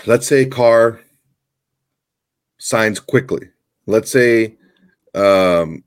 [0.05, 0.99] let's say Carr
[2.57, 3.49] signs quickly.
[3.85, 4.56] Let's say,
[5.17, 5.83] um,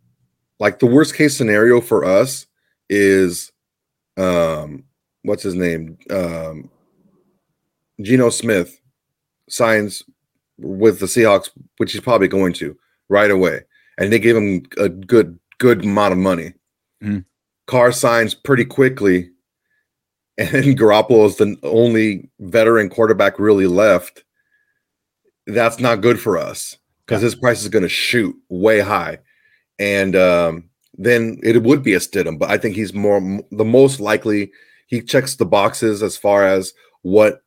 [0.59, 2.47] like the worst case scenario for us
[2.89, 3.53] is,
[4.17, 4.85] um,
[5.23, 5.97] what's his name?
[6.11, 6.71] Um,
[8.03, 8.81] Geno Smith
[9.49, 10.03] signs
[10.59, 12.77] with the Seahawks, which he's probably going to
[13.09, 13.61] right away,
[13.99, 16.55] and they give him a good good amount of money.
[17.03, 17.25] Mhm.
[17.67, 19.31] Carr signs pretty quickly,
[20.39, 24.25] and Garoppolo is the only veteran quarterback really left.
[25.47, 26.80] That's not good for us
[27.11, 29.19] because his price is going to shoot way high,
[29.81, 32.39] and um, then it would be a Stidham.
[32.39, 33.21] But I think he's more
[33.51, 34.53] the most likely.
[34.87, 37.43] He checks the boxes as far as what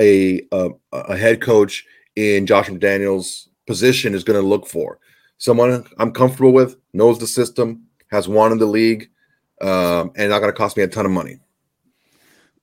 [0.00, 1.84] a a, a head coach
[2.16, 4.98] in Josh McDaniels' position is going to look for.
[5.36, 9.10] Someone I'm comfortable with, knows the system, has won in the league,
[9.60, 11.38] um, and not going to cost me a ton of money.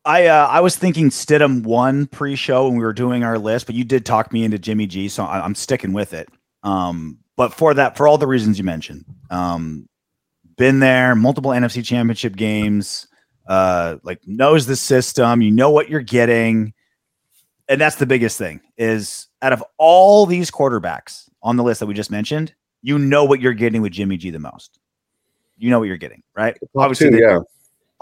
[0.06, 3.76] I uh, I was thinking Stidham one pre-show when we were doing our list, but
[3.76, 6.28] you did talk me into Jimmy G, so I, I'm sticking with it.
[6.64, 9.88] Um, but for that, for all the reasons you mentioned, um,
[10.58, 13.08] been there, multiple NFC Championship games,
[13.48, 15.42] uh, like knows the system.
[15.42, 16.74] You know what you're getting,
[17.70, 18.60] and that's the biggest thing.
[18.78, 23.24] Is out of all these quarterbacks on the list that we just mentioned, you know
[23.24, 24.80] what you're getting with Jimmy G the most.
[25.58, 26.58] You know what you're getting, right?
[26.76, 27.40] Obviously, Two, yeah,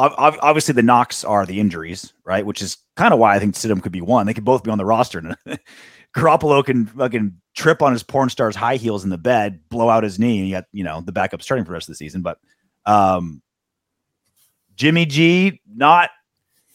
[0.02, 2.46] obviously the knocks are the injuries, right?
[2.46, 4.26] Which is kind of why I think Stidham could be one.
[4.26, 5.36] They could both be on the roster.
[6.16, 10.04] Garoppolo can fucking trip on his porn star's high heels in the bed, blow out
[10.04, 11.98] his knee, and you got you know the backup starting for the rest of the
[11.98, 12.22] season.
[12.22, 12.38] But
[12.86, 13.42] um,
[14.76, 16.10] Jimmy G not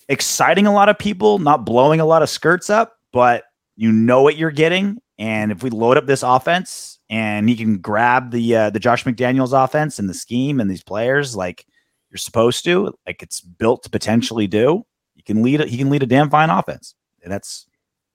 [0.08, 3.44] exciting a lot of people, not blowing a lot of skirts up, but
[3.76, 4.98] you know what you're getting.
[5.18, 9.04] And if we load up this offense and he can grab the uh, the Josh
[9.04, 11.66] McDaniels offense and the scheme and these players, like
[12.10, 14.84] you're supposed to, like it's built to potentially do.
[15.14, 15.60] You can lead.
[15.60, 16.94] A, he can lead a damn fine offense.
[17.22, 17.66] And that's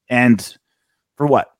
[0.09, 0.57] and
[1.17, 1.51] for what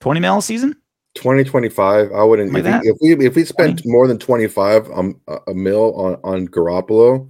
[0.00, 0.76] twenty mil a season.
[1.14, 2.12] 2025.
[2.12, 5.38] I wouldn't Like if, we, if we if we spent more than 25 um, a,
[5.48, 7.28] a mil on on Garoppolo,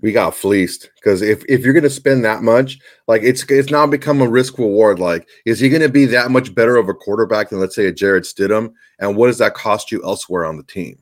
[0.00, 0.90] we got fleeced.
[0.96, 4.58] Because if if you're gonna spend that much, like it's it's now become a risk
[4.58, 4.98] reward.
[4.98, 7.92] Like, is he gonna be that much better of a quarterback than let's say a
[7.92, 8.72] Jarrett Stidham?
[8.98, 10.98] And what does that cost you elsewhere on the team?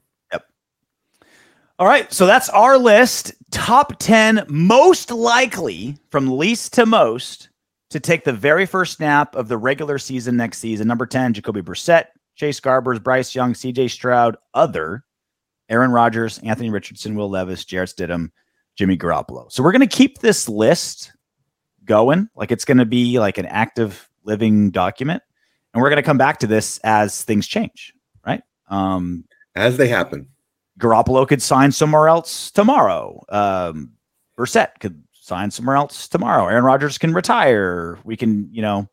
[1.80, 3.32] All right, so that's our list.
[3.50, 7.48] Top 10 most likely from least to most
[7.88, 10.86] to take the very first snap of the regular season next season.
[10.86, 15.06] Number 10, Jacoby Brissett, Chase Garbers, Bryce Young, CJ Stroud, other,
[15.70, 18.30] Aaron Rodgers, Anthony Richardson, Will Levis, Jarrett Stidham,
[18.76, 19.50] Jimmy Garoppolo.
[19.50, 21.12] So we're going to keep this list
[21.86, 25.22] going like it's going to be like an active living document.
[25.72, 27.94] And we're going to come back to this as things change,
[28.26, 28.42] right?
[28.68, 29.24] Um,
[29.56, 30.28] As they happen.
[30.80, 33.22] Garoppolo could sign somewhere else tomorrow.
[33.28, 33.92] Um,
[34.38, 36.46] Brissett could sign somewhere else tomorrow.
[36.46, 37.98] Aaron Rodgers can retire.
[38.04, 38.88] We can, you know,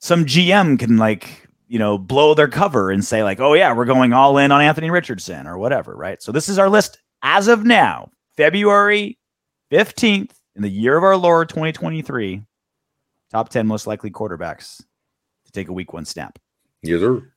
[0.00, 3.84] some GM can like, you know, blow their cover and say like, oh yeah, we're
[3.84, 6.22] going all in on Anthony Richardson or whatever, right?
[6.22, 9.18] So this is our list as of now, February
[9.70, 12.42] 15th in the year of our Lord 2023.
[13.30, 14.82] Top 10 most likely quarterbacks
[15.46, 16.38] to take a week one snap.
[16.82, 17.33] Yes, sir.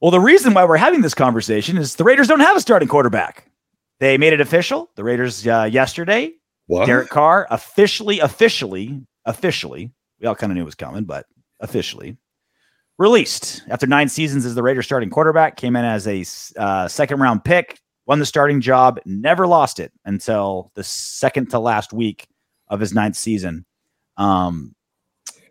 [0.00, 2.88] Well, the reason why we're having this conversation is the Raiders don't have a starting
[2.88, 3.50] quarterback.
[3.98, 4.90] They made it official.
[4.94, 6.32] The Raiders uh, yesterday,
[6.66, 6.86] What?
[6.86, 11.26] Derek Carr officially, officially, officially, we all kind of knew it was coming, but
[11.60, 12.18] officially
[12.98, 15.56] released after nine seasons as the Raiders starting quarterback.
[15.56, 16.24] Came in as a
[16.60, 21.58] uh, second round pick, won the starting job, never lost it until the second to
[21.58, 22.28] last week
[22.68, 23.64] of his ninth season.
[24.18, 24.74] Um,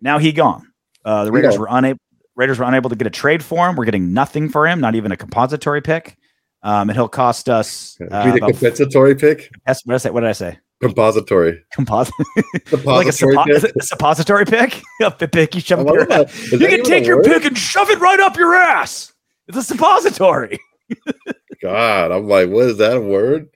[0.01, 0.71] now he gone.
[1.03, 1.99] Uh, the Raiders were unable.
[2.35, 3.75] Raiders were unable to get a trade for him.
[3.75, 6.17] We're getting nothing for him, not even a compository pick.
[6.63, 7.97] Um, and he'll cost us.
[8.01, 9.49] Uh, about, compensatory pick?
[9.65, 10.09] what did I say?
[10.09, 10.59] What did I say?
[10.81, 11.63] Compository.
[11.71, 12.13] Composite.
[12.85, 13.75] like a, Suppository suppo- pick?
[13.75, 14.81] a suppository pick?
[15.01, 16.27] a pick you shove up your that.
[16.27, 16.33] ass.
[16.51, 17.25] Is You can take a your word?
[17.25, 19.13] pick and shove it right up your ass.
[19.47, 20.57] It's a suppository.
[21.61, 23.47] God, I'm like, what is that word?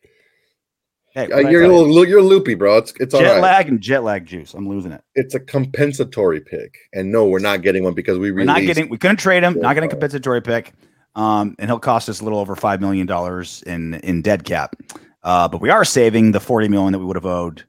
[1.28, 1.88] Hey, Uh, you're a tell you?
[1.88, 2.78] little, you're loopy, bro.
[2.78, 3.42] It's it's all jet right.
[3.42, 4.54] lag and jet lag juice.
[4.54, 5.02] I'm losing it.
[5.16, 8.90] It's a compensatory pick, and no, we're not getting one because we We're not getting.
[8.90, 9.60] We couldn't trade him.
[9.60, 10.74] Not getting a compensatory pick.
[11.16, 14.76] Um, and he'll cost us a little over five million dollars in in dead cap.
[15.24, 17.66] Uh, but we are saving the forty million that we would have owed,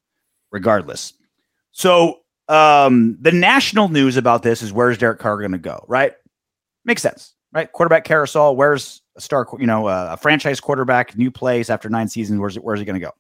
[0.52, 1.14] regardless.
[1.72, 5.84] So um, the national news about this is where's Derek Carr going to go?
[5.88, 6.12] Right,
[6.84, 7.70] makes sense, right?
[7.72, 8.54] Quarterback carousel.
[8.54, 9.46] Where's a star?
[9.58, 12.38] You know, uh, a franchise quarterback, new place after nine seasons.
[12.38, 12.62] Where's it?
[12.62, 13.12] Where's he going to go?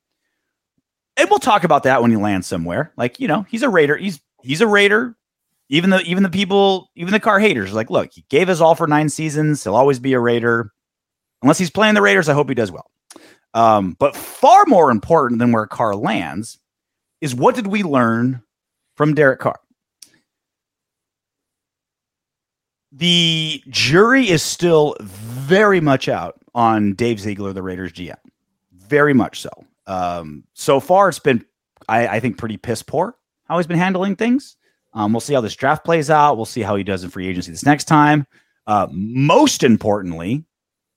[1.20, 2.92] And we'll talk about that when he lands somewhere.
[2.96, 3.96] Like you know, he's a Raider.
[3.96, 5.16] He's he's a Raider
[5.70, 8.74] even the even the people, even the Carr haters, like, look, he gave us all
[8.74, 9.62] for nine seasons.
[9.62, 10.72] He'll always be a Raider,
[11.42, 12.28] unless he's playing the Raiders.
[12.28, 12.90] I hope he does well.
[13.54, 16.58] Um, but far more important than where Carr lands
[17.20, 18.42] is what did we learn
[18.96, 19.58] from Derek Carr?
[22.92, 28.16] the jury is still very much out on Dave Ziegler, the Raiders GM.
[28.72, 29.50] Very much so.
[29.90, 31.44] Um, so far, it's been,
[31.88, 33.16] I, I, think, pretty piss poor
[33.50, 34.56] how he's been handling things.
[34.94, 36.36] Um, we'll see how this draft plays out.
[36.36, 38.26] We'll see how he does in free agency this next time.
[38.66, 40.44] Uh, most importantly,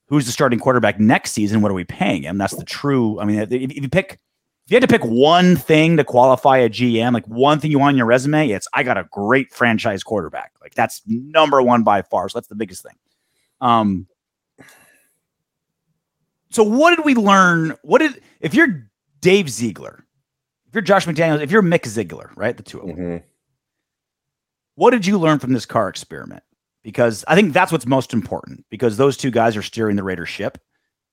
[0.07, 1.61] who's the starting quarterback next season?
[1.61, 2.37] What are we paying him?
[2.37, 3.19] That's the true.
[3.19, 4.19] I mean, if, if you pick,
[4.65, 7.79] if you had to pick one thing to qualify a GM, like one thing you
[7.79, 10.51] want on your resume, it's I got a great franchise quarterback.
[10.61, 12.29] Like that's number one by far.
[12.29, 12.95] So that's the biggest thing.
[13.61, 14.07] Um.
[16.53, 17.75] So what did we learn?
[17.81, 18.89] What did if you're
[19.21, 20.05] Dave Ziegler,
[20.67, 22.55] if you're Josh McDaniels, if you're Mick Ziegler, right?
[22.55, 22.97] The two of them.
[22.97, 23.25] Mm-hmm.
[24.75, 26.43] What did you learn from this Carr experiment?
[26.83, 30.29] because I think that's what's most important because those two guys are steering the Raiders
[30.29, 30.57] ship.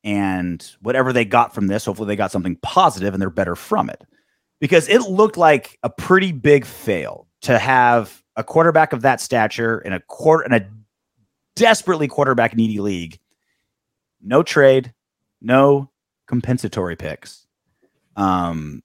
[0.02, 3.90] And whatever they got from this, hopefully they got something positive and they're better from
[3.90, 4.02] it.
[4.58, 9.78] Because it looked like a pretty big fail to have a quarterback of that stature
[9.78, 10.68] in a quarter in a
[11.54, 13.18] desperately quarterback needy league.
[14.22, 14.92] No trade,
[15.40, 15.90] no
[16.26, 17.46] compensatory picks.
[18.16, 18.82] Um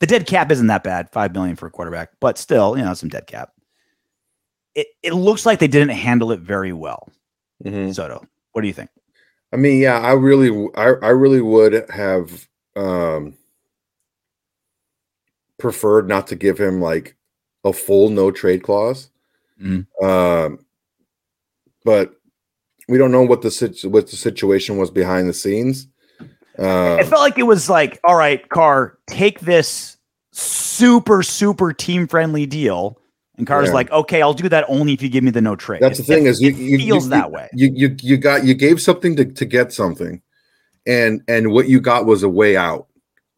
[0.00, 2.94] the dead cap isn't that bad, five million for a quarterback, but still, you know,
[2.94, 3.50] some dead cap
[4.78, 7.10] it, it looks like they didn't handle it very well.
[7.64, 7.90] Mm-hmm.
[7.90, 8.90] Soto, what do you think?
[9.52, 12.46] I mean, yeah, I really, I, I really would have
[12.76, 13.34] um,
[15.58, 17.16] preferred not to give him like
[17.64, 19.10] a full no trade clause.
[19.60, 20.04] Mm-hmm.
[20.04, 20.64] Um,
[21.84, 22.14] but
[22.88, 25.88] we don't know what the what the situation was behind the scenes.
[26.58, 29.96] Uh, it felt like it was like, all right, Carr, take this
[30.32, 32.98] super super team friendly deal
[33.38, 33.74] and Carr's yeah.
[33.74, 35.80] like, okay, I'll do that only if you give me the no trade.
[35.80, 37.48] That's it, the thing it, is, you, you feels you, that way.
[37.54, 40.20] You you you got you gave something to, to get something,
[40.86, 42.88] and and what you got was a way out,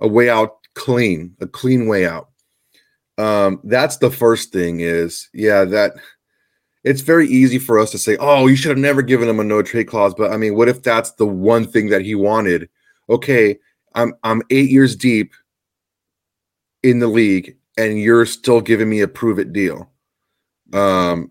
[0.00, 2.30] a way out clean, a clean way out.
[3.18, 4.80] Um, that's the first thing.
[4.80, 5.92] Is yeah, that
[6.84, 9.44] it's very easy for us to say, oh, you should have never given him a
[9.44, 10.14] no trade clause.
[10.14, 12.68] But I mean, what if that's the one thing that he wanted?
[13.08, 13.58] Okay,
[13.94, 15.34] I'm I'm eight years deep
[16.82, 19.90] in the league and you're still giving me a prove it deal.
[20.72, 21.30] Um,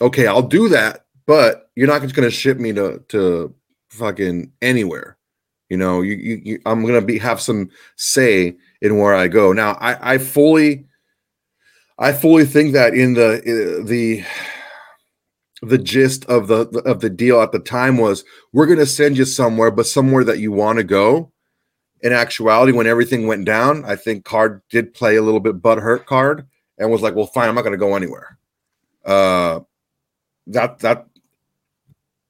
[0.00, 3.54] okay, I'll do that, but you're not just gonna ship me to to
[3.90, 5.16] fucking anywhere.
[5.70, 9.52] You know, you, you, you I'm gonna be have some say in where I go.
[9.52, 10.86] Now, I I fully
[11.98, 14.24] I fully think that in the the
[15.62, 19.16] the gist of the of the deal at the time was we're going to send
[19.16, 21.32] you somewhere but somewhere that you want to go
[22.02, 25.78] in actuality, when everything went down, I think Card did play a little bit butt
[25.78, 26.46] hurt card
[26.76, 28.38] and was like, "Well, fine, I'm not going to go anywhere."
[29.04, 29.60] Uh,
[30.48, 31.06] that that,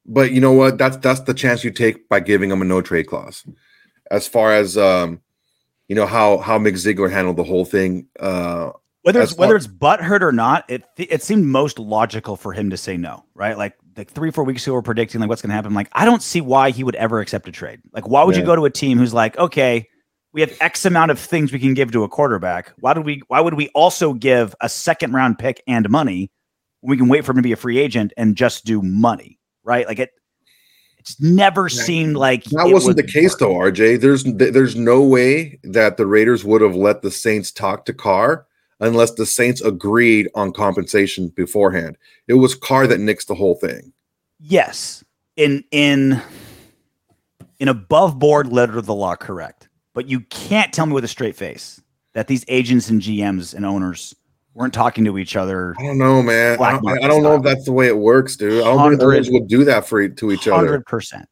[0.05, 0.77] but you know what?
[0.77, 3.43] That's that's the chance you take by giving him a no trade clause.
[4.11, 5.21] As far as um,
[5.87, 8.71] you know how how Mick Ziegler handled the whole thing, uh,
[9.03, 12.69] whether it's whether it's butt hurt or not, it it seemed most logical for him
[12.69, 13.57] to say no, right?
[13.57, 15.71] Like like three four weeks ago, we're predicting like what's going to happen.
[15.71, 17.81] I'm like, I don't see why he would ever accept a trade.
[17.91, 18.41] Like, why would yeah.
[18.41, 19.87] you go to a team who's like, okay,
[20.31, 22.73] we have X amount of things we can give to a quarterback.
[22.79, 23.21] Why do we?
[23.27, 26.31] Why would we also give a second round pick and money?
[26.81, 29.85] We can wait for him to be a free agent and just do money, right?
[29.85, 30.11] Like it.
[30.97, 31.83] It's never yeah.
[31.83, 33.39] seemed like that wasn't the case work.
[33.39, 33.99] though, RJ.
[33.99, 38.47] There's there's no way that the Raiders would have let the Saints talk to Carr
[38.83, 41.97] unless the Saints agreed on compensation beforehand.
[42.27, 43.93] It was Carr that nixed the whole thing.
[44.39, 45.03] Yes.
[45.35, 46.21] In in
[47.59, 49.69] in above board letter of the law, correct.
[49.93, 51.81] But you can't tell me with a straight face
[52.13, 54.15] that these agents and GMs and owners
[54.53, 55.75] weren't talking to each other.
[55.79, 56.61] I don't know, man.
[56.61, 58.63] I don't, I don't know if that's the way it works, dude.
[58.63, 60.57] I don't think owners would do that for to each 100%.
[60.57, 60.79] other.
[60.81, 61.25] 100%.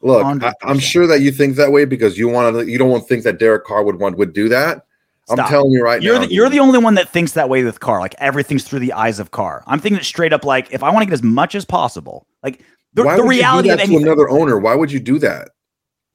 [0.00, 0.52] Look, 100%.
[0.62, 2.70] I, am sure that you think that way because you want to.
[2.70, 4.86] You don't want to think that Derek Carr would want would do that.
[5.28, 5.40] Stop.
[5.40, 6.24] I'm telling you right you're now.
[6.24, 8.00] The, you're the only one that thinks that way with Carr.
[8.00, 9.62] Like everything's through the eyes of Carr.
[9.66, 10.42] I'm thinking it straight up.
[10.42, 12.64] Like if I want to get as much as possible, like
[12.94, 13.98] the, the reality of anything.
[13.98, 14.58] to another owner.
[14.58, 15.50] Why would you do that?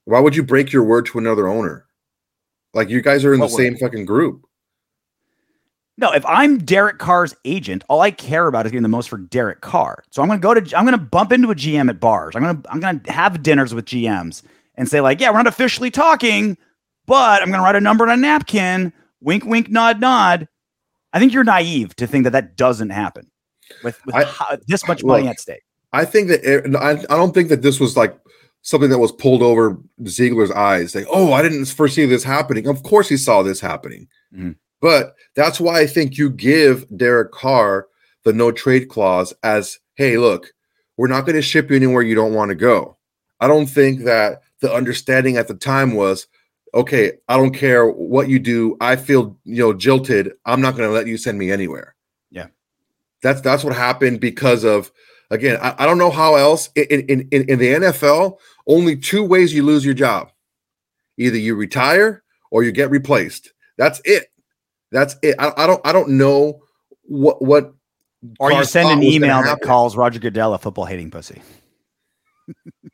[0.05, 1.85] Why would you break your word to another owner?
[2.73, 4.47] Like you guys are in what the same fucking group.
[5.95, 9.17] No, if I'm Derek Carr's agent, all I care about is getting the most for
[9.17, 10.03] Derek Carr.
[10.09, 12.35] So I'm gonna go to I'm gonna bump into a GM at bars.
[12.35, 14.41] I'm gonna I'm gonna have dinners with GMs
[14.73, 16.57] and say like, yeah, we're not officially talking,
[17.05, 18.91] but I'm gonna write a number on a napkin
[19.23, 20.47] wink, wink, nod, nod.
[21.13, 23.29] I think you're naive to think that that doesn't happen
[23.83, 25.63] with, with I, this much money at stake.
[25.91, 28.17] I think that I, I don't think that this was like
[28.63, 30.95] something that was pulled over Ziegler's eyes.
[30.95, 32.67] Like, oh, I didn't foresee this happening.
[32.67, 34.07] Of course, he saw this happening.
[34.33, 34.51] Mm-hmm.
[34.81, 37.87] But that's why I think you give Derek Carr
[38.23, 40.51] the no trade clause as, hey, look,
[40.97, 42.97] we're not going to ship you anywhere you don't want to go.
[43.39, 46.27] I don't think that the understanding at the time was,
[46.73, 48.77] okay, I don't care what you do.
[48.81, 50.33] I feel, you know, jilted.
[50.45, 51.95] I'm not going to let you send me anywhere.
[52.31, 52.47] Yeah.
[53.21, 54.91] That's that's what happened because of
[55.29, 55.57] again.
[55.61, 58.37] I, I don't know how else in, in in in the NFL.
[58.67, 60.31] Only two ways you lose your job:
[61.17, 63.53] either you retire or you get replaced.
[63.77, 64.31] That's it.
[64.91, 65.35] That's it.
[65.39, 66.61] I, I don't I don't know
[67.03, 67.73] what what.
[68.39, 71.41] Or you send an email that calls Roger Goodell a football hating pussy.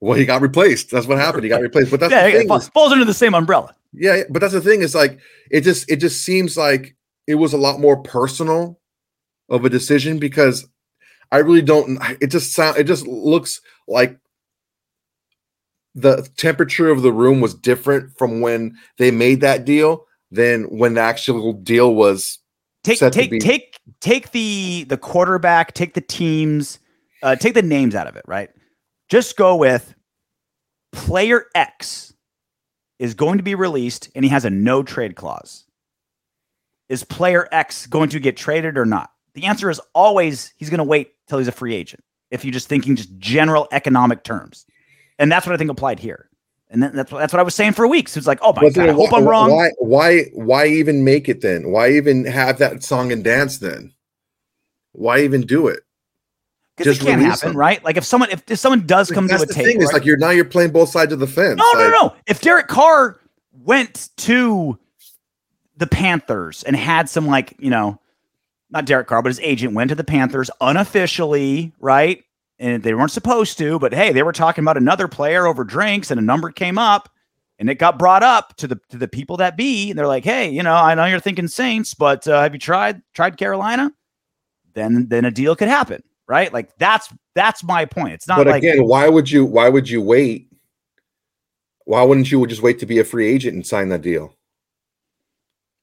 [0.00, 0.90] Well, he got replaced.
[0.90, 1.44] That's what happened.
[1.44, 1.90] He got replaced.
[1.90, 2.48] But that's Yeah, the it thing.
[2.48, 3.74] falls, falls under the same umbrella.
[3.92, 4.82] yeah, but that's the thing.
[4.82, 5.18] Is like
[5.50, 6.94] it just it just seems like
[7.26, 8.78] it was a lot more personal
[9.48, 10.66] of a decision because
[11.32, 11.98] I really don't.
[12.20, 12.76] It just sound.
[12.76, 14.18] It just looks like
[15.94, 20.94] the temperature of the room was different from when they made that deal than when
[20.94, 22.38] the actual deal was.
[22.84, 26.78] Take take take take the the quarterback, take the teams,
[27.22, 28.50] uh, take the names out of it, right?
[29.08, 29.94] Just go with
[30.92, 32.14] player X
[32.98, 35.64] is going to be released and he has a no trade clause.
[36.88, 39.10] Is player X going to get traded or not?
[39.34, 42.02] The answer is always he's going to wait till he's a free agent.
[42.30, 44.66] If you're just thinking just general economic terms,
[45.18, 46.28] and that's what I think applied here.
[46.68, 48.16] And then that's what, that's what I was saying for weeks.
[48.16, 49.50] It's like, oh my But god, I hope why, I'm wrong.
[49.50, 49.70] Why?
[49.78, 50.22] Why?
[50.32, 51.70] Why even make it then?
[51.70, 53.92] Why even have that song and dance then?
[54.92, 55.80] Why even do it?
[56.76, 57.56] Because it Just can't happen, them.
[57.56, 57.82] right?
[57.82, 59.76] Like if someone if, if someone does come That's to a the table, thing.
[59.76, 59.94] It's right?
[59.94, 61.58] like you're now you're playing both sides of the fence.
[61.58, 62.14] no, no, no.
[62.26, 63.18] If Derek Carr
[63.64, 64.78] went to
[65.78, 67.98] the Panthers and had some like you know,
[68.70, 72.22] not Derek Carr, but his agent went to the Panthers unofficially, right?
[72.58, 76.10] And they weren't supposed to, but hey, they were talking about another player over drinks,
[76.10, 77.08] and a number came up,
[77.58, 80.24] and it got brought up to the to the people that be, and they're like,
[80.24, 83.92] hey, you know, I know you're thinking Saints, but uh, have you tried tried Carolina?
[84.74, 86.52] Then then a deal could happen, right?
[86.52, 88.14] Like that's that's my point.
[88.14, 89.44] It's not But like again, why would you?
[89.44, 90.50] Why would you wait?
[91.84, 94.34] Why wouldn't you just wait to be a free agent and sign that deal?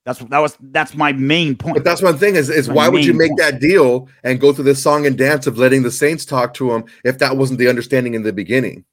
[0.06, 1.76] that's that was that's my main point.
[1.76, 3.40] But that's one thing is is My why would you make point.
[3.40, 6.74] that deal and go through this song and dance of letting the Saints talk to
[6.74, 8.84] him if that wasn't the understanding in the beginning?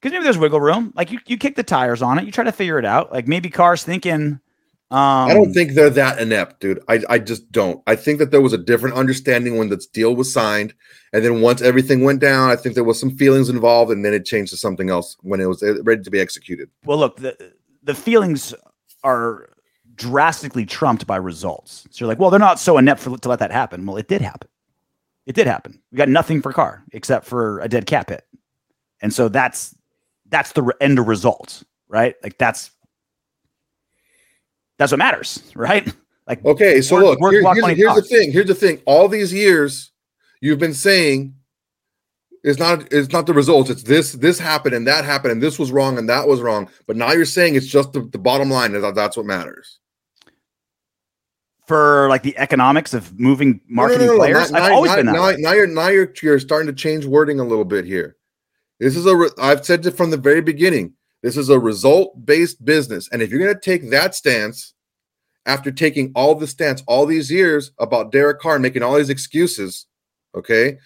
[0.00, 0.92] because maybe there's wiggle room.
[0.94, 2.24] Like you, you kick the tires on it.
[2.24, 3.12] You try to figure it out.
[3.12, 4.40] Like maybe Carr's thinking.
[4.90, 6.80] Um, I don't think they're that inept, dude.
[6.88, 7.82] I, I just don't.
[7.86, 10.72] I think that there was a different understanding when this deal was signed,
[11.12, 14.14] and then once everything went down, I think there was some feelings involved, and then
[14.14, 16.70] it changed to something else when it was ready to be executed.
[16.84, 18.54] Well, look, the the feelings
[19.04, 19.50] are
[19.94, 21.86] drastically trumped by results.
[21.90, 23.84] So you're like, well, they're not so inept for, to let that happen.
[23.84, 24.48] Well, it did happen.
[25.26, 25.82] It did happen.
[25.92, 28.24] We got nothing for Carr except for a dead cap hit,
[29.02, 29.76] and so that's
[30.30, 32.14] that's the re- end result, right?
[32.22, 32.70] Like that's
[34.78, 35.92] that's what matters, right?
[36.28, 38.30] Like Okay, so look, here- here's, here's the thing.
[38.32, 38.82] Here's the thing.
[38.84, 39.92] All these years,
[40.42, 41.34] you've been saying
[42.44, 43.70] it's not it's not the results.
[43.70, 46.68] It's this this happened and that happened and this was wrong and that was wrong.
[46.86, 49.78] But now you're saying it's just the, the bottom line is that that's what matters.
[51.66, 54.50] for like the economics of moving marketing No, no, no, players.
[54.52, 56.74] now- I've now- always now- been that now, now you're now you're you're starting to
[56.74, 58.16] change wording a little bit here.
[58.80, 60.92] This is a I've said it from the very beginning.
[61.22, 64.74] This is a result based business, and if you're going to take that stance
[65.46, 69.86] after taking all the stance all these years about Derek Carr making all these excuses,
[70.34, 70.76] okay,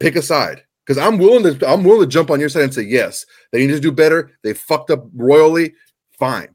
[0.00, 2.74] pick a side because I'm willing to I'm willing to jump on your side and
[2.74, 4.30] say yes, they need to do better.
[4.42, 5.74] They fucked up royally,
[6.18, 6.48] fine,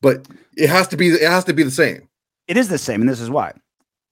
[0.00, 2.08] but it has to be it has to be the same.
[2.48, 3.52] It is the same, and this is why.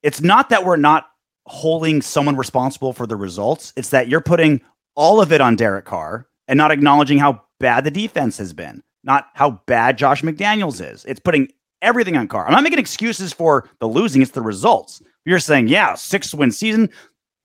[0.02, 1.06] It's not that we're not
[1.46, 3.72] holding someone responsible for the results.
[3.76, 4.60] It's that you're putting
[4.94, 8.82] all of it on Derek Carr and not acknowledging how bad the defense has been,
[9.04, 11.04] not how bad Josh McDaniels is.
[11.04, 11.48] It's putting
[11.80, 12.46] everything on Carr.
[12.46, 15.00] I'm not making excuses for the losing, it's the results.
[15.24, 16.90] You're saying, yeah, six win season.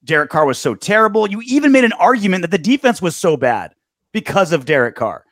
[0.03, 1.29] Derek Carr was so terrible.
[1.29, 3.73] You even made an argument that the defense was so bad
[4.11, 5.25] because of Derek Carr.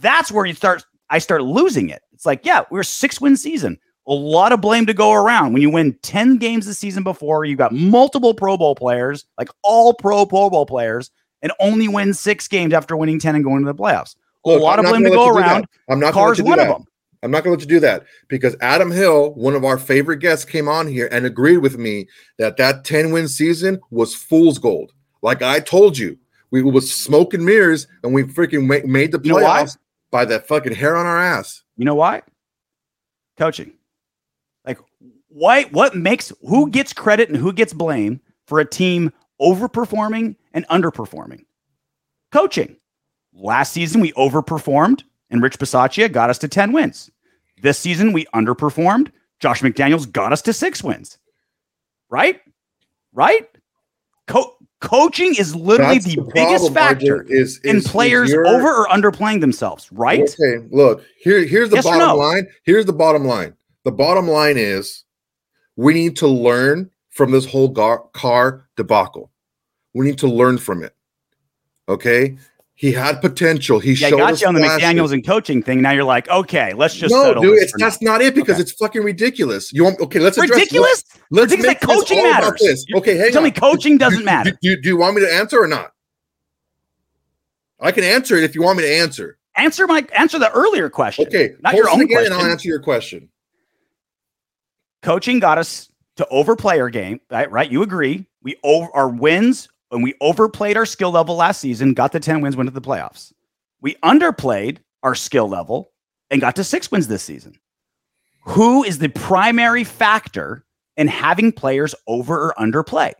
[0.00, 0.84] That's where you start.
[1.10, 2.02] I start losing it.
[2.12, 3.78] It's like, yeah, we're six win season.
[4.06, 5.54] A lot of blame to go around.
[5.54, 9.48] When you win 10 games the season before, you got multiple Pro Bowl players, like
[9.62, 11.10] all pro Pro Bowl players,
[11.44, 14.16] and only win six games after winning 10 and going to the playoffs.
[14.44, 15.52] Look, a lot I'm of blame to go let you do that.
[15.52, 15.66] around.
[15.88, 16.86] I'm not Carr's going to one do of them.
[17.22, 20.18] I'm not going to let you do that because Adam Hill, one of our favorite
[20.18, 22.08] guests, came on here and agreed with me
[22.38, 24.92] that that 10 win season was fool's gold.
[25.22, 26.18] Like I told you,
[26.50, 29.76] we was smoke and mirrors and we freaking ma- made the You know playoffs
[30.10, 31.62] by that fucking hair on our ass.
[31.76, 32.22] You know why?
[33.36, 33.72] Coaching.
[34.66, 34.78] Like,
[35.28, 35.64] why?
[35.64, 41.44] What makes who gets credit and who gets blame for a team overperforming and underperforming?
[42.32, 42.76] Coaching.
[43.32, 47.10] Last season we overperformed, and Rich Bisaccia got us to ten wins.
[47.62, 49.10] This season we underperformed.
[49.40, 51.18] Josh McDaniels got us to six wins.
[52.08, 52.40] Right?
[53.12, 53.48] Right?
[54.26, 58.30] Co- coaching is literally the, the biggest problem, RJ, factor is- in is- is players
[58.30, 59.90] your- over or underplaying themselves.
[59.92, 60.20] Right?
[60.22, 62.16] Okay, look, here, here's the Yes bottom no?
[62.16, 62.46] line.
[62.64, 63.54] Here's the bottom line.
[63.84, 65.04] The bottom line is
[65.76, 69.30] we need to learn from this whole gar- Carr debacle.
[69.94, 70.94] We need to learn from it.
[71.88, 72.36] Okay.
[72.76, 73.78] He had potential.
[73.78, 74.82] He Yeah, I showed got us you on the flashes.
[74.82, 75.80] McDaniels and coaching thing.
[75.80, 77.86] Now you're like, okay, let's just No, dude, it's now.
[77.86, 78.62] that's not it because Okay.
[78.62, 79.72] it's fucking ridiculous.
[79.72, 80.18] You want okay?
[80.18, 81.04] Let's address ridiculous.
[81.30, 82.84] Let's Ridiculous make that this coaching all about this.
[82.96, 83.54] Okay, hang Tell me, on.
[83.54, 84.50] coaching doesn't Do- matter.
[84.60, 85.92] Do, do, do you want me to answer or not?
[87.80, 89.38] I can answer it if you want me to answer.
[89.54, 91.28] Answer my answer the earlier question.
[91.28, 92.32] Okay, not your own again question.
[92.32, 93.28] and I'll answer your question.
[95.02, 97.50] coaching got us to overplay our game, right?
[97.50, 97.70] Right?
[97.70, 98.26] You agree?
[98.42, 102.40] We over our wins when we overplayed our skill level last season, got the 10
[102.40, 103.32] wins, went to the playoffs.
[103.80, 105.92] We underplayed our skill level
[106.30, 107.54] and got to six wins this season.
[108.46, 110.64] Who is the primary factor
[110.96, 113.12] in having players over or underplay?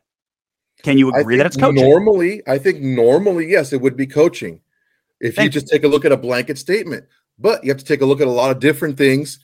[0.83, 1.89] Can you agree that it's coaching?
[1.89, 4.61] Normally, I think normally, yes, it would be coaching.
[5.21, 7.05] If Thank you just take a look at a blanket statement,
[7.39, 9.39] but you have to take a look at a lot of different things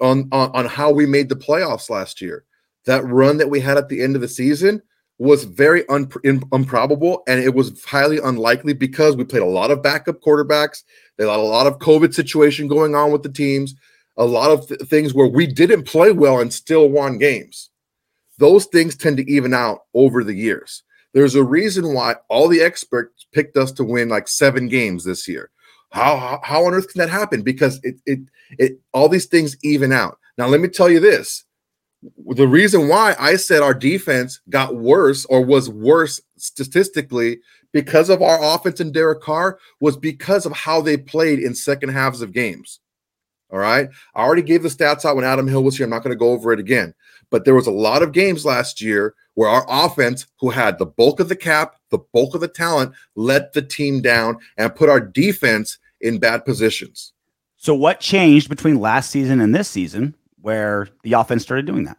[0.00, 2.44] on, on on how we made the playoffs last year.
[2.86, 4.82] That run that we had at the end of the season
[5.18, 9.82] was very un- improbable, and it was highly unlikely because we played a lot of
[9.82, 10.82] backup quarterbacks.
[11.16, 13.74] They had a lot of COVID situation going on with the teams,
[14.16, 17.70] a lot of th- things where we didn't play well and still won games
[18.38, 20.82] those things tend to even out over the years.
[21.12, 25.28] There's a reason why all the experts picked us to win like seven games this
[25.28, 25.50] year.
[25.90, 27.42] How how, how on earth can that happen?
[27.42, 28.20] Because it it
[28.58, 30.18] it all these things even out.
[30.36, 31.44] Now let me tell you this.
[32.26, 37.40] The reason why I said our defense got worse or was worse statistically
[37.72, 41.90] because of our offense and Derek Carr was because of how they played in second
[41.90, 42.80] halves of games.
[43.50, 43.88] All right.
[44.14, 45.84] I already gave the stats out when Adam Hill was here.
[45.84, 46.92] I'm not going to go over it again.
[47.30, 50.86] But there was a lot of games last year where our offense, who had the
[50.86, 54.88] bulk of the cap, the bulk of the talent, let the team down and put
[54.88, 57.12] our defense in bad positions.
[57.56, 60.14] So what changed between last season and this season
[60.44, 61.96] where the offense started doing that?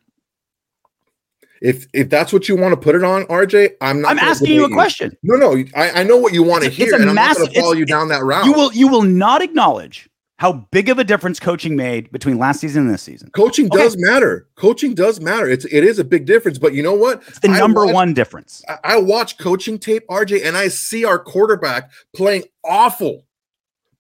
[1.62, 4.12] If if that's what you want to put it on, RJ, I'm not.
[4.12, 5.18] I'm asking you a question.
[5.24, 7.50] No, no, I, I know what you want to hear, a and I'm not going
[7.52, 8.46] to follow you down that route.
[8.46, 12.60] You will you will not acknowledge how big of a difference coaching made between last
[12.60, 13.32] season and this season.
[13.32, 13.78] Coaching Okay.
[13.78, 14.48] does matter.
[14.56, 15.50] Coaching does matter.
[15.50, 16.60] It's it is a big difference.
[16.60, 17.24] But you know what?
[17.28, 18.62] It's the I number watch- one difference.
[18.68, 23.26] I- I watch coaching tape, RJ, and I see our quarterback playing awful.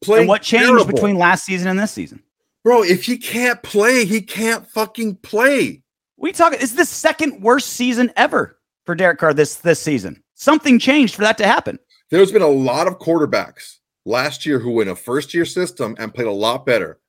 [0.01, 0.85] Playing And what changed terrible.
[0.85, 2.21] between last season and this season?
[2.65, 2.81] Bro?
[2.83, 5.83] If he can't play, he can't fucking play.
[6.17, 6.53] We talk.
[6.53, 8.57] It's the second worst season ever
[8.87, 10.23] for Derek Carr this this season.
[10.33, 11.77] Something changed for that to happen.
[12.09, 15.95] There's been a lot of quarterbacks last year who were in a first year system
[15.99, 16.99] and played a lot better.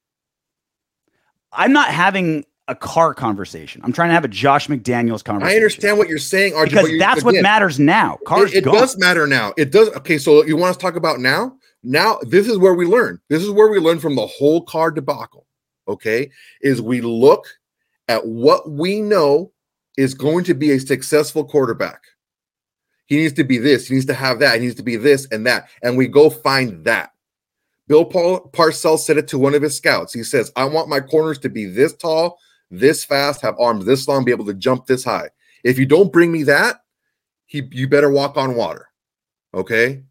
[1.53, 3.81] I'm not having a Carr conversation.
[3.83, 5.55] I'm trying to have a Josh McDaniels conversation.
[5.55, 8.19] I understand what you're saying, RJ, because you- that's what matters now.
[8.27, 9.55] Carr's It, it does matter now.
[9.57, 9.89] It does.
[9.91, 11.57] Okay, so you want us to talk about now?
[11.83, 13.21] Now, this is where we learn.
[13.31, 15.46] This is where we learn from the whole Carr debacle.
[15.89, 16.31] Okay,
[16.61, 17.47] is we look
[18.09, 19.53] at what we know
[19.97, 22.03] is going to be a successful quarterback.
[23.07, 23.87] He needs to be this.
[23.87, 24.57] He needs to have that.
[24.57, 27.13] He needs to be this and that, and we go find that.
[27.89, 30.13] Bill Paul Parcells said it to one of his scouts.
[30.13, 34.09] He says, "I want my corners to be this tall, this fast, have arms this
[34.09, 35.31] long, be able to jump this high.
[35.63, 36.81] If you don't bring me that,
[37.45, 38.89] he you better walk on water."
[39.55, 40.03] Okay?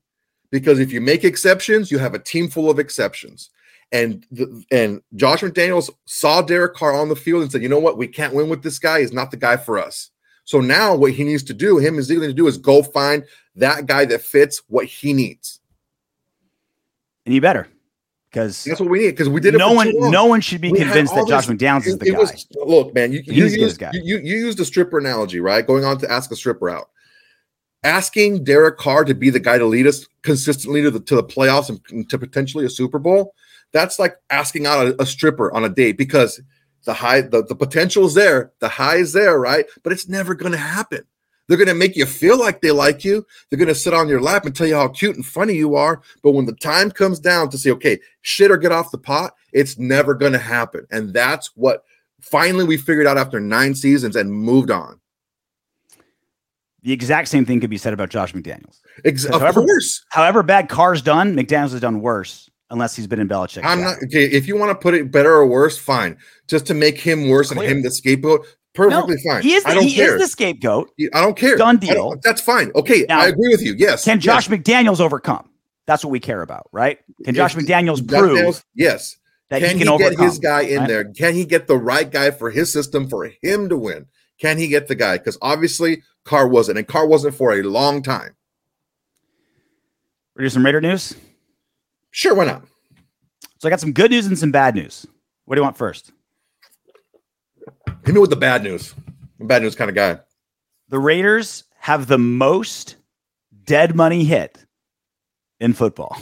[0.51, 3.49] Because if you make exceptions, you have a team full of exceptions.
[3.91, 7.79] And the, and Josh McDaniels saw Derek Carr on the field and said, "You know
[7.79, 7.97] what?
[7.97, 9.01] We can't win with this guy.
[9.01, 10.09] He's not the guy for us."
[10.43, 13.23] So now what he needs to do, him and Ziegler to do, is go find
[13.55, 15.59] that guy that fits what he needs.
[17.25, 17.67] and you better
[18.29, 20.79] because That's what we need because we did no one no one should be We
[20.79, 22.17] convinced that Josh McDaniels is the it guy.
[22.19, 23.91] was- look, man, you, you, needs to get his used, guy.
[23.93, 25.65] you, you you used a stripper analogy, right?
[25.65, 26.89] Going on to ask a stripper out.
[27.83, 31.23] Asking Derek Carr to be the guy to lead us consistently to the to the
[31.23, 33.33] playoffs and to potentially a Super Bowl,
[33.75, 36.41] that's like asking out a, a stripper on a date because
[36.85, 39.65] the high the, the potential is there, the high is there, right?
[39.83, 41.01] But it's never gonna happen.
[41.47, 43.25] They're gonna make you feel like they like you.
[43.49, 46.01] They're gonna sit on your lap and tell you how cute and funny you are.
[46.23, 49.33] But when the time comes down to say, okay, shit or get off the pot,
[49.51, 50.87] it's never gonna happen.
[50.89, 51.83] And that's what
[52.21, 55.01] finally we figured out after nine seasons and moved on.
[56.81, 58.79] The exact same thing could be said about Josh McDaniels.
[59.03, 60.05] Ex- of However- course.
[60.09, 63.61] However bad Carr's done, McDaniels has done worse unless he's been in Belichick.
[63.63, 64.25] I'm not okay.
[64.25, 66.17] If you want to put it better or worse, fine.
[66.47, 67.67] Just to make him worse Clear.
[67.67, 69.41] and him the scapegoat, No, perfectly fine.
[69.41, 70.15] he is the, I don't he care.
[70.15, 70.91] is the scapegoat.
[71.13, 71.57] I don't care.
[71.57, 72.15] Done deal.
[72.21, 72.71] That's fine.
[72.75, 73.73] Okay, Now, I agree with you.
[73.77, 74.03] Yes.
[74.05, 74.59] Can Josh yes.
[74.59, 75.49] McDaniels overcome?
[75.87, 76.99] That's what we care about, right?
[77.23, 77.63] Can Josh Yes.
[77.65, 79.15] McDaniels prove Daniels, yes.
[79.49, 80.87] that can he he, get his guy in right?
[80.87, 81.03] there?
[81.05, 84.07] Can he get the right guy for his system for him to win?
[84.39, 85.17] Can he get the guy?
[85.17, 88.35] Because obviously Carr wasn't, and Carr wasn't for a long time.
[90.35, 91.15] We're do some Raider news.
[92.15, 92.63] Sure, why not?
[93.57, 95.05] So I got some good news and some bad news.
[95.43, 96.13] What do you want first?
[98.05, 98.95] Hit me with the bad news.
[99.37, 100.19] I'm a bad news kind of guy.
[100.87, 102.95] the Raiders have the most
[103.65, 104.57] dead money hit
[105.59, 106.15] in football.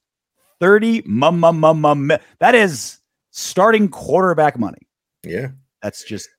[0.60, 2.12] 30 mum, mum, mum, mum.
[2.40, 3.00] That is
[3.32, 4.88] starting quarterback money.
[5.24, 5.50] Yeah.
[5.82, 6.30] That's just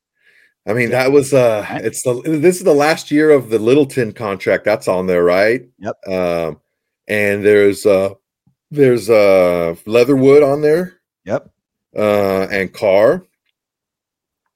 [0.67, 4.13] I mean, that was uh it's the this is the last year of the Littleton
[4.13, 5.67] contract that's on there, right?
[5.79, 6.09] Yep.
[6.09, 6.61] Um
[7.09, 8.11] and there's uh
[8.71, 11.51] there's uh Leatherwood on there, yep.
[11.97, 13.25] uh and Carr.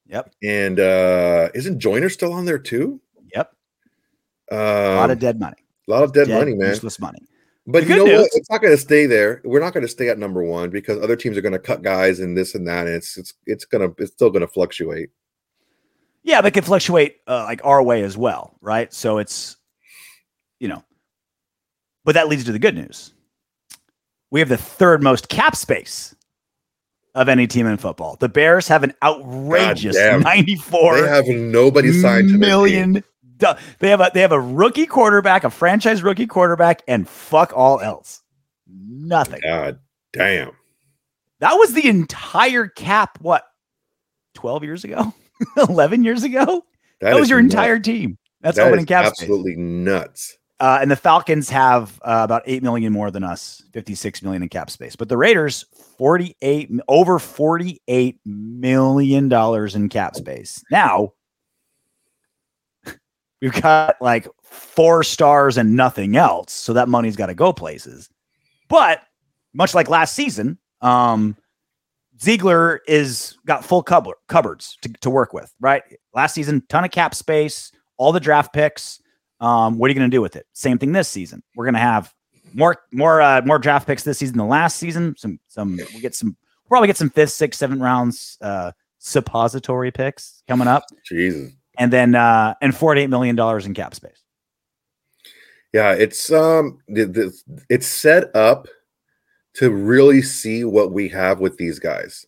[0.07, 0.33] Yep.
[0.43, 3.01] And uh isn't Joyner still on there too?
[4.51, 4.59] Yep.
[4.59, 5.57] Um, A lot of dead money.
[5.87, 6.69] A lot of dead, Dead, money, man.
[6.69, 7.19] Useless money.
[7.67, 8.29] But The you good know what?
[8.33, 9.41] It's not going to stay there.
[9.43, 11.81] We're not going to stay at number one because other teams are going to cut
[11.81, 15.09] guys and this and that, and it's it's it's gonna it's still going to fluctuate.
[16.23, 18.91] Yeah, but it can fluctuate uh, like our way as well, right?
[18.91, 19.57] So it's,
[20.59, 20.83] you know,
[22.03, 23.13] but that leads to the good news.
[24.31, 26.15] We have the third most cap space
[27.13, 28.15] of any team in football.
[28.19, 30.23] The Bears have an outrageous damn.
[30.23, 33.03] They have nobody signed to million.
[33.37, 37.79] They have a they have a rookie quarterback, a franchise rookie quarterback, and fuck all
[37.81, 38.21] else.
[38.67, 39.41] Nothing.
[39.43, 39.79] God
[40.13, 40.51] damn.
[41.39, 43.17] That was the entire cap.
[43.21, 43.43] What?
[44.33, 45.13] Twelve years ago?
[45.57, 46.63] Eleven years ago?
[47.01, 47.53] That, was your nuts.
[47.53, 48.17] entire team.
[48.41, 49.21] That's That opening cap space.
[49.23, 50.37] absolutely nuts.
[50.61, 54.47] Uh, and the Falcons have uh, about eight million more than us, fifty-six million in
[54.49, 54.95] cap space.
[54.95, 55.65] But the Raiders,
[55.97, 60.63] forty-eight over forty-eight million dollars in cap space.
[60.71, 61.11] Now
[63.41, 68.09] we've got like four stars and nothing else, so that money's got to go places.
[68.67, 69.01] But
[69.53, 71.35] much like last season, um,
[72.21, 75.53] Ziegler is got full cupboard, cupboards to, to work with.
[75.59, 75.83] Right,
[76.13, 79.01] last season, ton of cap space, all the draft picks.
[79.41, 80.47] Um, what are you going to do with it?
[80.53, 81.43] Same thing this season.
[81.55, 82.13] We're going to have
[82.53, 85.13] more, more, uh, more draft picks this season than last season.
[85.17, 86.29] Some, some, we get some,
[86.63, 91.51] we'll probably get some fifth, sixth, seventh rounds, uh, suppository picks coming up, Jesus.
[91.77, 94.23] And then, uh, and forty-eight million dollars in cap space.
[95.73, 98.67] Yeah, it's um it's set up
[99.55, 102.25] to really see what we have with these guys.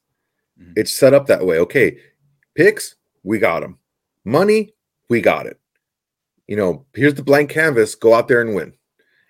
[0.62, 0.74] Mhm.
[0.76, 1.60] It's set up that way.
[1.60, 1.98] Okay,
[2.56, 3.78] picks, we got them.
[4.26, 4.74] Money,
[5.10, 5.60] we got it.
[6.48, 7.95] You know, here's the blank canvas.
[7.95, 8.74] Go out there and win.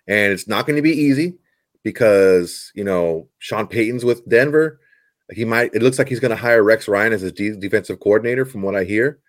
[0.07, 1.38] And it's not going to be easy
[1.84, 4.80] because you know Sean Payton's with Denver.
[5.32, 5.76] He might.
[5.76, 8.61] It looks like he's going to hire Rex Ryan as his de- defensive coordinator, from
[8.61, 9.20] what I hear.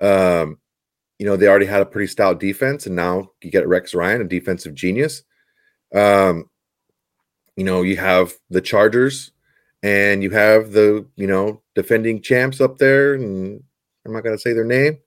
[0.00, 0.58] Um,
[1.18, 4.20] you know, they already had a pretty stout defense, and now you get Rex Ryan,
[4.20, 5.22] a defensive genius.
[5.94, 6.50] Um,
[7.56, 9.32] you know, you have the Chargers
[9.82, 13.62] and you have the, you know, defending champs up there, and
[14.04, 14.98] I'm not gonna say their name,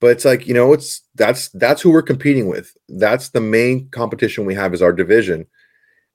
[0.00, 2.72] but it's like, you know, it's that's that's who we're competing with.
[2.88, 5.46] That's the main competition we have is our division.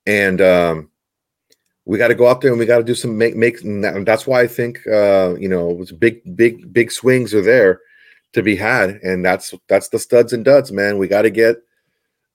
[0.05, 0.89] And um
[1.85, 3.59] we got to go out there and we got to do some make make
[4.05, 7.79] that's why I think uh you know big big big swings are there
[8.33, 11.57] to be had and that's that's the studs and duds man we got to get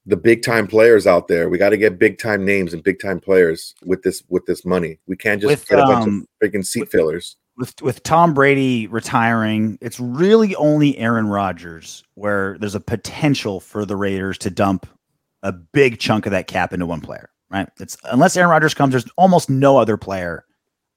[0.07, 2.99] the big time players out there we got to get big time names and big
[3.01, 6.27] time players with this with this money we can't just With, get a bunch um,
[6.43, 12.57] of freaking seat fillers with with Tom Brady retiring, it's really only Aaron Rodgers where
[12.59, 14.87] there's a potential for the Raiders to dump
[15.43, 17.69] a big chunk of that cap into one player, right?
[17.79, 20.45] It's unless Aaron Rodgers comes, there's almost no other player.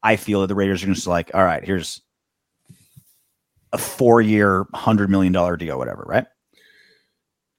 [0.04, 2.02] I feel that the Raiders are just like, all right, here's
[3.76, 6.26] a four-year, hundred million dollar deal, whatever, right?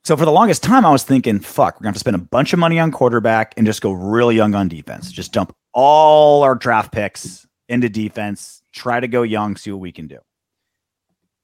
[0.04, 2.20] So for the longest time, I was thinking, fuck, we're gonna have to spend a
[2.20, 5.12] bunch of money on quarterback and just go really young on defense.
[5.12, 9.92] Just dump all our draft picks into defense, try to go young, see what we
[9.92, 10.18] can do.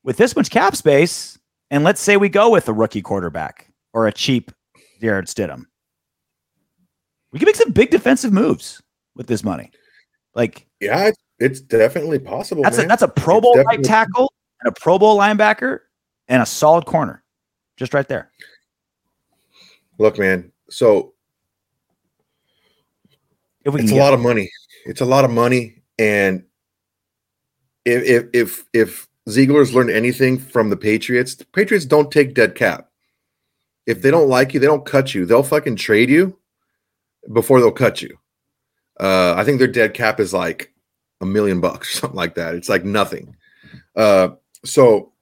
[0.05, 1.39] With this much cap space,
[1.71, 4.53] and let's say we go with a rookie quarterback or a cheap
[5.01, 5.67] Jarrett Stidham,
[7.33, 8.81] we can make some big defensive moves
[9.15, 9.71] with this money.
[10.35, 14.33] Like yeah it's, it's definitely possible that's a that's a Pro Bowl right tackle
[14.63, 15.81] and a Pro Bowl linebacker
[16.29, 17.23] and a solid corner,
[17.77, 18.31] just right there.
[19.99, 21.13] look man so
[23.65, 24.51] If we it's a lot of money.
[24.85, 26.45] It's a lot of money, and
[27.85, 32.55] if if if if Ziegler's learned anything from the Patriots, the Patriots don't take dead
[32.55, 32.89] cap.
[33.87, 35.27] If they don't like you, they don't cut you.
[35.27, 36.39] They'll fucking trade you
[37.33, 38.17] before they'll cut you.
[38.99, 40.73] Uh, I think their dead cap is like
[41.21, 42.55] a million bucks, or something like that.
[42.55, 43.37] It's like nothing.
[43.95, 44.31] Uh,
[44.65, 45.13] so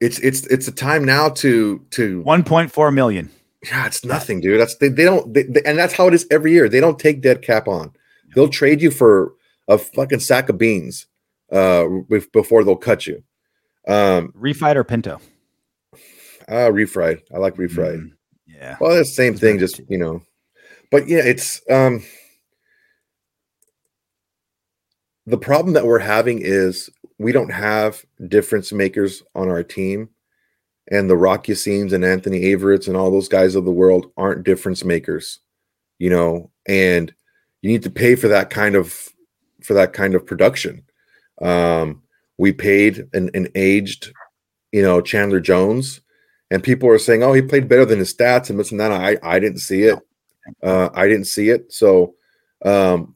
[0.00, 3.30] it's it's it's a time now to to 1.4 million.
[3.68, 4.60] yeah, it's nothing, dude.
[4.60, 6.68] That's they, they don't they, they- and that's how it is every year.
[6.68, 7.92] They don't take dead cap on.
[8.34, 9.34] They'll trade you for
[9.68, 11.06] a fucking sack of beans.
[11.52, 11.84] uh,
[12.32, 13.22] before they'll cut you.
[13.88, 15.20] Um, Refied or Pinto?
[16.48, 17.22] uh, refried.
[17.34, 17.98] I like refried.
[18.02, 18.12] Mm,
[18.46, 18.76] yeah.
[18.80, 19.86] Well, it's the same It's thing, just too.
[19.88, 20.22] you know.
[20.92, 22.02] But yeah, it's um
[25.26, 26.88] the problem that we're having is
[27.20, 30.08] we don't have difference makers on our team,
[30.90, 34.42] and the Rock Ya-Sins and Anthony Averetts and all those guys of the world aren't
[34.42, 35.38] difference makers,
[35.98, 37.12] you know, and
[37.60, 39.06] you need to pay for that kind of
[39.62, 40.82] for that kind of production.
[41.42, 42.02] Um,
[42.38, 44.14] we paid an, an aged,
[44.72, 46.00] you know, Chandler Jones,
[46.50, 48.92] and people are saying, "Oh, he played better than his stats," and this and that.
[48.92, 49.98] I I didn't see it.
[50.62, 51.70] Uh, I didn't see it.
[51.70, 52.14] So,
[52.64, 53.14] um,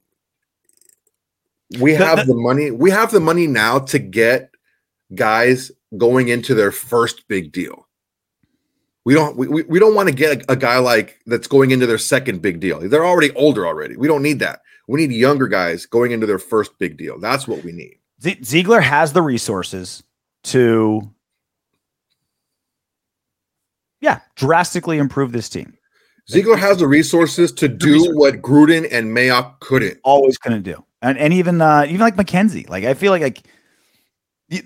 [1.81, 2.71] we have the- the money.
[2.71, 4.51] We have the money now to get
[5.15, 7.89] guys going into their first big deal.
[9.05, 9.37] We don't.
[9.37, 12.41] We, we, don't want to get a, a guy like that's going into their second
[12.41, 12.81] big deal.
[12.89, 13.97] They're already older already.
[13.97, 14.61] We don't need that.
[14.89, 17.19] We need younger guys going into their first big deal.
[17.19, 17.99] That's what we need.
[18.23, 20.03] Z- Ziegler has the resources
[20.45, 21.03] to,
[24.01, 25.75] yeah, drastically improve this team.
[26.31, 29.99] Ziegler has the resources to do what Gruden and Mayock couldn't.
[30.05, 33.43] Always couldn't do, and and even uh even like McKenzie, like I feel like like.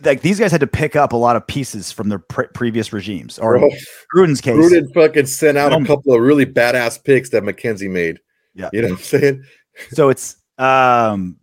[0.03, 2.93] Like these guys had to pick up a lot of pieces from their pre- previous
[2.93, 3.71] regimes, or Bro,
[4.15, 8.19] Gruden's case, Gruden fucking sent out a couple of really badass picks that McKenzie made.
[8.55, 8.69] Yeah.
[8.73, 9.45] You know what I'm saying?
[9.93, 11.39] So it's um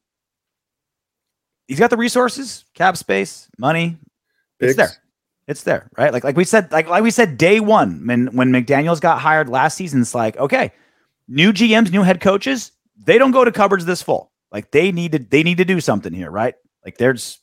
[1.68, 3.98] he's got the resources, cap space, money.
[4.60, 4.92] It's there.
[5.48, 6.12] It's there, right?
[6.12, 9.48] Like like we said, like like we said day one when when McDaniels got hired
[9.48, 10.72] last season, it's like, okay,
[11.28, 14.32] new GMs, new head coaches, they don't go to cupboards this full.
[14.56, 16.56] Like they need to they need to do something here, right?
[16.86, 17.42] Like there's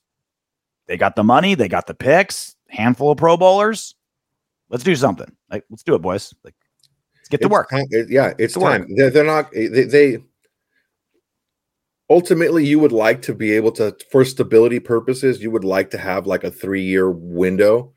[0.89, 3.95] they got the money, they got the picks, handful of pro bowlers.
[4.71, 5.31] Let's do something.
[5.51, 6.33] Like let's do it, boys.
[6.43, 6.55] Like
[7.19, 7.69] let's get to It's work.
[7.69, 8.73] time- it- yeah, it's To work.
[8.73, 8.97] time.
[8.97, 9.53] They're, they're not.
[9.53, 10.19] They, they
[12.09, 15.99] ultimately you would like to be able to, for stability purposes, you would like to
[15.99, 17.93] have like a three year window,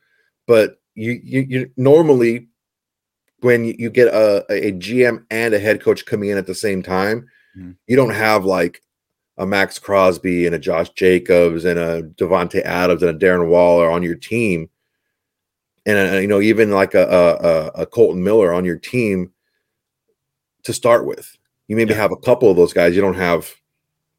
[0.45, 2.49] but you you, you normally
[3.39, 6.83] when you- get a, a GM and a head coach coming in at the same
[6.83, 7.77] time, Mhm.
[7.87, 8.81] you don't have like
[9.37, 13.89] a Maxx Crosby and a Josh Jacobs and a Davante Adams and a Darren Waller
[13.89, 14.69] on your team,
[15.85, 19.31] and uh you know even like a, a a- a Kolton Miller on your team
[20.63, 21.35] to start with.
[21.67, 21.97] You maybe Yeah.
[22.01, 22.95] have a couple of those guys.
[22.95, 23.51] You don't have,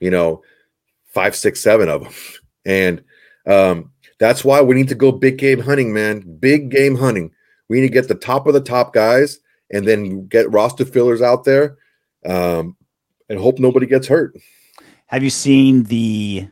[0.01, 0.43] you know,
[1.07, 2.13] five, six, seven of them,
[2.65, 3.05] and
[3.47, 6.21] um, that's why we need to go big game hunting, man.
[6.41, 7.31] Big game hunting.
[7.69, 9.39] We need to get the top of the top guys,
[9.73, 11.79] and then get roster fillers out there,
[12.25, 12.77] um,
[13.29, 14.35] and hope nobody gets hurt.
[15.07, 16.49] Have you seen the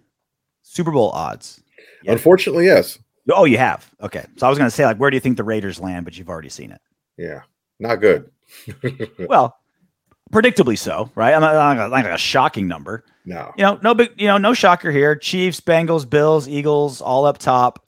[0.62, 1.62] Super Bowl odds?
[2.02, 2.12] Yeah.
[2.12, 2.98] Unfortunately, yes.
[3.32, 3.90] Oh, you have.
[4.02, 4.24] Okay.
[4.36, 6.04] So I was going to say, like, where do you think the Raiders land?
[6.04, 6.80] But you've already seen it.
[7.16, 7.40] Yeah,
[7.80, 8.30] not good.
[9.28, 9.56] Well,
[10.32, 11.32] predictably so, right?
[11.34, 13.04] I'm not, not gonna- like a shocking number.
[13.24, 13.52] no.
[13.56, 15.16] You know, no big, you know, no shocker here.
[15.16, 17.84] Chiefs, Bengals, Bills, Eagles, all up top.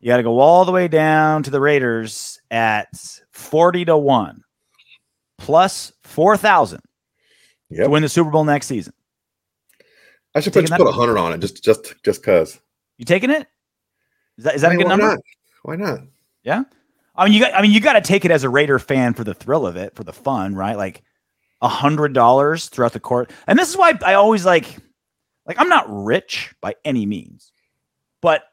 [0.00, 2.88] You got to go all the way down to the Raiders at
[3.32, 4.42] 40 to 1
[5.38, 6.80] plus 4,000
[7.84, 8.92] to win the Super Bowl next season.
[10.34, 12.60] I should put, put a hundred on it just just just cause.
[12.98, 13.46] You taking it?
[14.38, 15.06] Is that, is that a good why number?
[15.06, 15.18] Not?
[15.62, 16.00] Why not?
[16.42, 16.64] Yeah.
[17.16, 17.54] I mean, you got.
[17.54, 19.76] I mean, you got to take it as a Raider fan for the thrill of
[19.76, 20.76] it, for the fun, right?
[20.76, 21.02] Like
[21.60, 24.76] a hundred dollars throughout the court, and this is why I always like.
[25.46, 27.52] Like, I'm not rich by any means,
[28.22, 28.44] but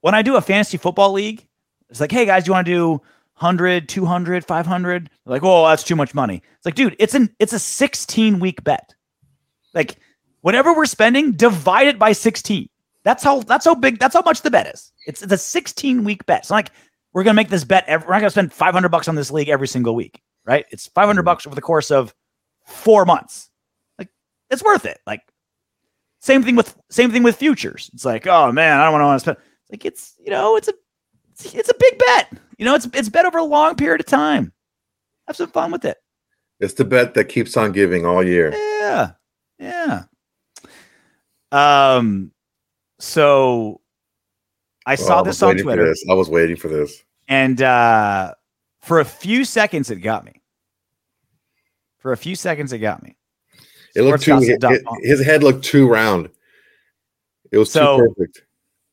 [0.00, 1.46] when I do a fantasy football league,
[1.90, 2.90] it's like, hey guys, you want to do
[3.38, 5.10] 100, 200, 500?
[5.26, 6.42] Like, oh, that's too much money.
[6.56, 8.94] It's like, dude, it's an it's a 16 week bet.
[9.74, 9.98] Like,
[10.40, 12.68] whatever we're spending, divide it by 16.
[13.04, 14.92] That's how that's how big that's how much the bet is.
[15.06, 16.40] It's, it's a 16 week bet.
[16.40, 16.70] It's not like
[17.12, 17.84] we're gonna make this bet.
[17.86, 20.66] Every, we're not gonna spend 500 bucks on this league every single week, right?
[20.70, 21.24] It's 500 mm-hmm.
[21.24, 22.14] bucks over the course of
[22.66, 23.50] four months.
[23.98, 24.08] Like
[24.50, 24.98] it's worth it.
[25.06, 25.22] Like
[26.20, 27.90] same thing with same thing with futures.
[27.94, 29.36] It's like, oh man, I don't want to spend.
[29.38, 30.74] It's like it's you know it's a
[31.30, 32.32] it's, it's a big bet.
[32.58, 34.52] You know, it's it's bet over a long period of time.
[35.28, 35.96] Have some fun with it.
[36.60, 38.52] It's the bet that keeps on giving all year.
[38.52, 39.12] Yeah.
[39.58, 40.04] Yeah.
[41.52, 42.32] Um
[42.98, 43.80] so
[44.86, 46.04] I Oh, saw I this on Twitter this.
[46.10, 47.02] I was waiting for this.
[47.28, 48.34] and uh
[48.80, 50.40] for a few seconds it got me.
[51.98, 53.16] For a few seconds it got me.
[53.94, 54.38] It looked too.
[54.38, 56.30] It, it- his head looked too round.
[57.50, 58.42] It was So- too perfect.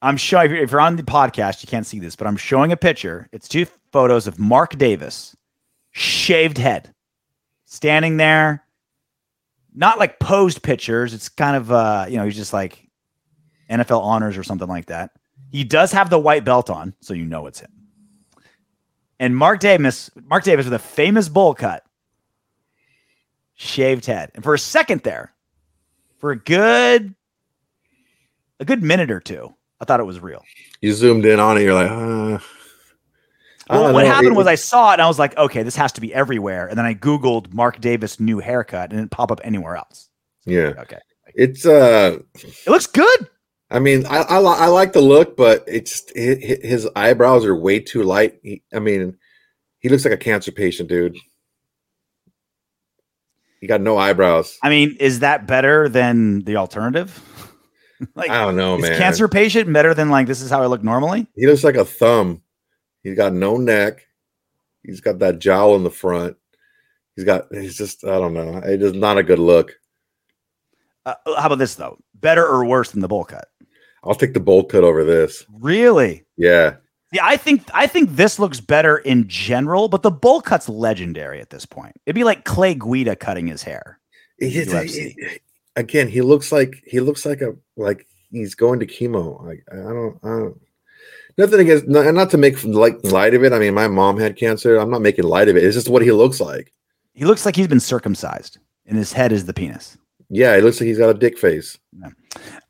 [0.01, 2.77] I'm showing if you're on the podcast, you can't see this, but I'm showing a
[2.77, 3.27] picture.
[3.31, 5.35] It's two photos of Mark Davis,
[5.93, 6.93] shaved head,
[7.65, 8.64] standing there.
[9.75, 11.13] Not like posed pictures.
[11.13, 12.87] It's kind of uh, you know, he's just like
[13.69, 15.11] NFL honors or something like that.
[15.51, 17.71] He does have the white belt on, so you know it's him.
[19.19, 21.83] And Mark Davis, Mark Davis with a famous bowl cut,
[23.55, 24.31] shaved head.
[24.35, 25.33] And for a second there,
[26.17, 27.15] for a good
[28.59, 30.43] a good minute or two, I thought it was real.
[30.81, 31.61] You zoomed in on it.
[31.61, 32.39] You're like, uh,
[33.69, 34.11] Well, what know.
[34.11, 36.13] happened It- was I saw it and I was like, okay, this has to be
[36.13, 36.67] everywhere.
[36.67, 40.09] And then I Googled Mark Davis new haircut and it didn't pop up anywhere else.
[40.45, 40.99] yeah, Okay.
[41.33, 43.27] it's uh, It looks good.
[43.71, 47.55] I mean, I I, I like the look, but it's hi- hi- his eyebrows are
[47.55, 48.37] way too light.
[48.43, 49.17] He, I mean,
[49.79, 51.17] he looks like a cancer patient, dude.
[53.61, 54.57] He got no eyebrows.
[54.61, 57.19] I mean, is that better than the alternative?
[58.15, 58.97] like, I don't know, is man.
[58.97, 61.25] cancer patient better than like this is how I look normally?
[61.35, 62.41] He looks like a thumb.
[63.05, 64.07] He's got no neck.
[64.83, 66.37] He's got that jowl in the front.
[67.15, 67.45] He's got.
[67.51, 68.03] He's just.
[68.03, 68.57] I don't know.
[68.57, 69.73] It is not a good look.
[71.05, 71.99] Uh, how about this though?
[72.15, 73.47] Better or worse than the bowl cut?
[74.03, 75.45] I'll take the bowl cut over this.
[75.59, 76.25] Really?
[76.35, 76.77] Yeah.
[77.11, 81.39] Yeah, I think I think this looks better in general, but the bowl cut's legendary
[81.39, 81.95] at this point.
[82.07, 83.99] It'd be like Clay Guida cutting his hair.
[84.39, 84.87] He- UFC.
[84.89, 85.39] he-
[85.75, 89.43] again, he looks like he looks like a like he's going to chemo.
[89.45, 90.17] Like I don't.
[90.23, 90.61] I don't
[91.37, 93.51] Nothing against, not, not to make like light of it.
[93.51, 94.77] I mean, my mom had cancer.
[94.77, 95.63] I'm not making light of it.
[95.63, 96.71] It's just what he looks like.
[97.13, 99.97] He looks like he's been circumcised, and his head is the penis.
[100.29, 101.77] Yeah, it looks like he's got a dick face.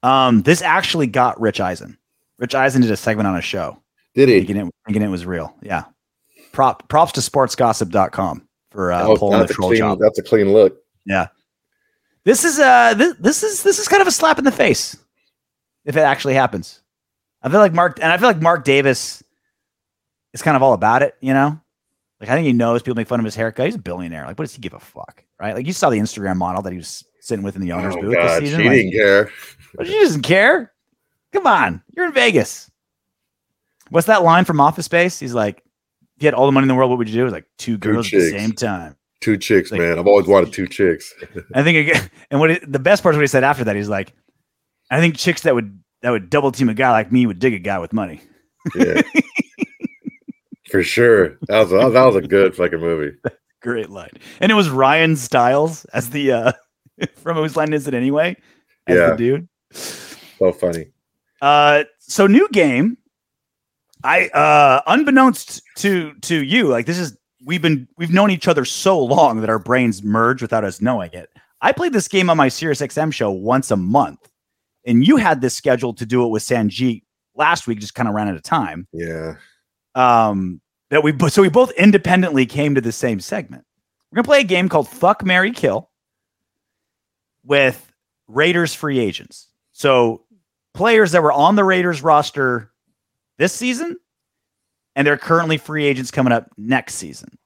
[0.04, 1.98] Um, this actually got Rich Eisen.
[2.38, 3.82] Rich Eisen did a segment on a show,
[4.14, 4.40] Did he?
[4.40, 5.56] thinking it, thinking it was real.
[5.62, 5.84] Yeah.
[6.52, 10.00] Prop props to sportsgossip.com for uh, Oh, pulling the troll clean, job.
[10.00, 10.78] that's a clean look.
[11.06, 11.28] Yeah.
[12.24, 14.98] This is uh this, this is this is kind of a slap in the face
[15.86, 16.82] if it actually happens.
[17.46, 19.24] I feel like Mark and I feel like Mark Davis
[20.34, 21.60] is kind of all about it, you know?
[22.20, 23.68] Like I think he knows people make fun of his haircut.
[23.68, 24.26] He's a billionaire.
[24.26, 25.24] Like what does he give a fuck?
[25.40, 25.54] Right?
[25.56, 28.02] Like you saw the Instagram model that he was sitting with in the owner's Oh,
[28.02, 28.66] booth God, this she season.
[28.66, 29.30] Like, didn't care.
[29.86, 30.74] she doesn't care.
[31.34, 31.82] Come on.
[31.96, 32.72] You're in Vegas.
[33.90, 35.20] What's that line from Office Space?
[35.20, 35.60] He's like,
[36.18, 37.22] if you had all the money in the world, what would you do?
[37.22, 38.96] It was like two girls at the same time.
[39.22, 40.00] Two chicks, Like- man.
[40.00, 41.14] I've always wanted two chicks.
[41.54, 43.76] I think again, and what it, the best part is what he said after that.
[43.76, 44.14] He's like,
[44.90, 47.56] I think chicks that would that would double team a guy like me would dig
[47.56, 48.22] a guy with money.
[48.76, 49.02] Yeah.
[50.70, 51.38] For sure.
[51.48, 53.18] That was that was a good fucking movie.
[53.62, 56.52] Great line, and it was Ryan Stiles as the uh
[57.16, 58.38] from whose line is it anyway?
[58.86, 59.10] As Yeah.
[59.12, 59.48] the dude.
[59.72, 60.92] So funny.
[61.42, 62.98] Uh, so new game.
[64.04, 68.64] I uh, unbeknownst to to you, like this is we've been we've known each other
[68.64, 71.30] so long that our brains merge without us knowing it.
[71.62, 74.20] I played this game on my Sirius XM show once a month,
[74.86, 77.04] and you had this scheduled to do it with Sanjit
[77.36, 78.88] last week, just kind of ran out of time.
[78.94, 79.36] Yeah.
[79.96, 83.66] Um, that we so we both independently came to the same segment.
[84.12, 85.90] We're gonna play a game called Fuck marry Kill
[87.44, 87.92] with
[88.28, 89.48] Raiders free agents.
[89.72, 90.24] So
[90.74, 92.72] players that were on the Raiders roster
[93.38, 93.98] this season,
[94.96, 97.38] and they're currently free agents coming up next season.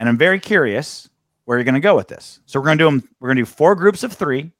[0.00, 1.08] And I'm very curious
[1.44, 2.40] where you're going to go with this.
[2.46, 3.08] So we're to do them.
[3.20, 4.52] We're going to do four groups of three,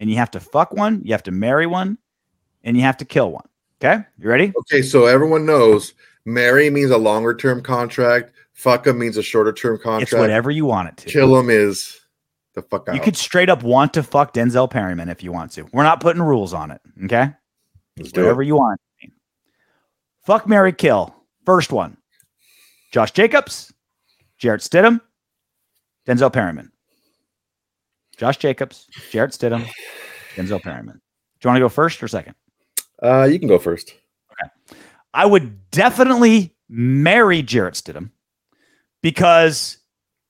[0.00, 1.98] and you have to fuck one, you have to marry one,
[2.64, 3.46] and you have to kill one.
[3.82, 4.52] Okay, you ready?
[4.60, 8.32] Okay, so everyone knows marry means a longer term contract.
[8.52, 10.12] Fuck him means a shorter term contract.
[10.12, 11.08] It's whatever you want it to.
[11.08, 12.00] Kill him is
[12.54, 12.94] the fuck out.
[12.94, 15.66] You could straight up want to fuck Denzel Perryman if you want to.
[15.72, 16.80] We're not putting rules on it.
[17.04, 17.32] Okay.
[17.96, 18.80] Let's do Whatever you want.
[20.24, 21.14] Fuck marry Kill.
[21.44, 21.96] First one.
[22.92, 23.72] Josh Jacobs,
[24.38, 25.00] Jarrett Stidham,
[26.06, 26.70] Denzel Perryman.
[28.22, 29.68] Josh Jacobs, Jarrett Stidham,
[30.36, 30.94] Denzel Perryman.
[30.94, 31.00] Do
[31.42, 32.36] you want to go first or second?
[33.02, 33.96] Uh, you can go first.
[34.30, 34.78] Okay.
[35.12, 38.10] I would definitely marry Jarrett Stidham
[39.02, 39.78] because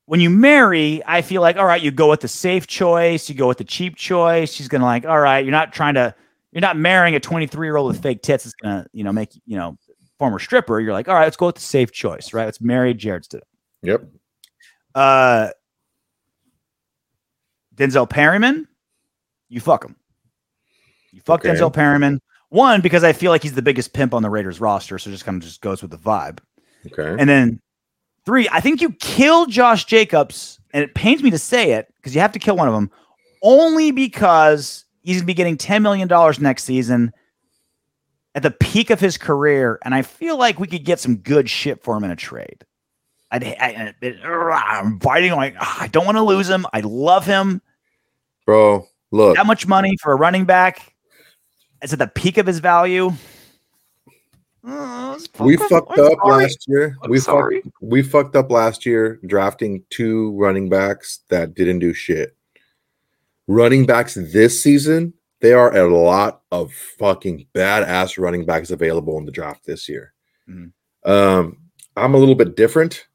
[0.07, 3.34] when you marry, I feel like, all right, you go with the safe choice, you
[3.34, 4.51] go with the cheap choice.
[4.51, 6.14] She's gonna like, all right, you're not trying to,
[6.51, 8.47] you're not marrying a 23 year old with fake tits.
[8.47, 9.76] It's gonna, you know, make you know,
[10.18, 10.80] former stripper.
[10.80, 12.47] You're like, all right, let's go with the safe choice, right?
[12.47, 13.43] Let's marry Jarrett Stidham.
[13.82, 14.05] Yep.
[14.95, 15.51] Uh,
[17.75, 18.66] Denzel Perryman,
[19.49, 19.97] you fuck him.
[21.12, 21.55] You fuck Okay.
[21.55, 22.20] Denzel Perryman.
[22.51, 25.12] One because I feel like he's the biggest pimp on the Raiders roster, so it
[25.12, 26.41] just kind of just goes with the vibe.
[26.87, 27.16] Okay.
[27.18, 27.61] And then
[28.27, 32.14] three, I think you kill Josh Jacobs, and it pains me to say it because
[32.14, 32.91] you have to kill one of them,
[33.43, 37.12] only because he's gonna be getting ten million dollars next season
[38.35, 41.49] at the peak of his career, and I feel like we could get some good
[41.49, 42.64] shit for him in a trade.
[43.33, 46.66] I, I, am fighting like ah, I don't want to lose him.
[46.72, 47.62] I love him.
[48.47, 49.37] Bro, look.
[49.37, 50.95] That much money for a running back.
[51.83, 53.11] is at the peak of his value.
[54.64, 56.43] It's We fucked I'm up sorry.
[56.45, 56.97] last year.
[57.03, 57.62] I'm we sorry.
[57.62, 62.37] fucked we fucked up last year drafting two running backs that didn't do shit.
[63.49, 69.24] Running backs this season, there are a lot of fucking badass running backs available in
[69.24, 70.12] the draft this year.
[70.49, 70.72] Mhm.
[71.05, 71.59] Um,
[71.97, 73.07] I'm a little bit different.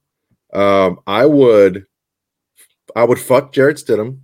[0.54, 1.86] Um, I would
[2.96, 4.20] I would fuck Jarrett Stidham.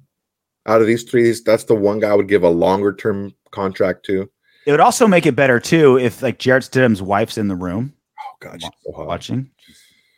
[0.65, 4.05] Out of these three, that's the one guy I would give a longer term contract
[4.05, 4.29] to.
[4.65, 7.93] It would also make it better too if like Jarrett Stidham's wife's in the room
[8.19, 9.07] Oh God, she's so hot.
[9.07, 9.49] watching.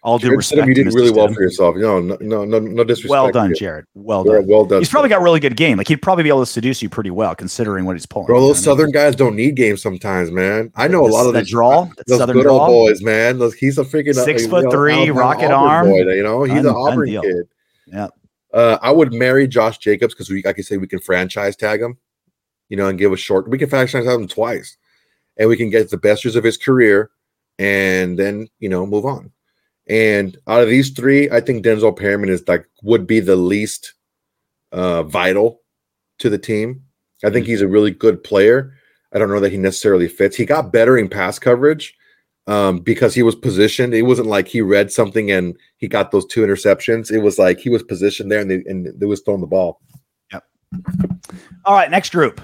[0.05, 1.33] All due Jarrett respect, you did really well Stidham.
[1.33, 1.75] for yourself.
[1.77, 3.09] No, no, no, no, no disrespect.
[3.09, 3.55] Well done.
[3.55, 3.85] Jarrett.
[3.95, 4.45] Well done.
[4.45, 4.77] well done.
[4.77, 5.79] He's probably got really good game.
[5.79, 8.27] Like he'd probably be able to seduce you pretty well, considering what he's pulling.
[8.27, 10.71] Bro, you know those southern guys don't need games sometimes, man.
[10.75, 13.39] I know a lot of the draw, that those southern good old boys, man.
[13.39, 15.87] Those, he's a freaking Six you foot know, three, rocket arm.
[15.87, 17.23] Boy, you know, he's an Auburn deal.
[17.23, 17.47] kid.
[17.87, 18.09] Yeah.
[18.53, 21.55] Uh, I would marry Josh Jacobs because we, like I could say, we can franchise
[21.55, 21.97] tag him,
[22.69, 23.49] you know, and give a short.
[23.49, 24.77] We can franchise tag him twice,
[25.35, 27.09] and we can get the best years of his career,
[27.57, 29.31] and then you know move on.
[29.87, 33.93] And out of these three, I think Denzel Perryman is like would be the least
[34.71, 35.61] uh, vital
[36.19, 36.81] to the team.
[37.23, 38.73] I think he's a really good player.
[39.13, 40.35] I don't know that he necessarily fits.
[40.35, 41.95] He got better in pass coverage
[42.47, 43.93] um, because he was positioned.
[43.93, 47.11] It wasn't like he read something and he got those two interceptions.
[47.11, 49.81] It was like he was positioned there and they, and they was throwing the ball.
[50.33, 50.43] Yep.
[51.63, 52.41] All right, next group.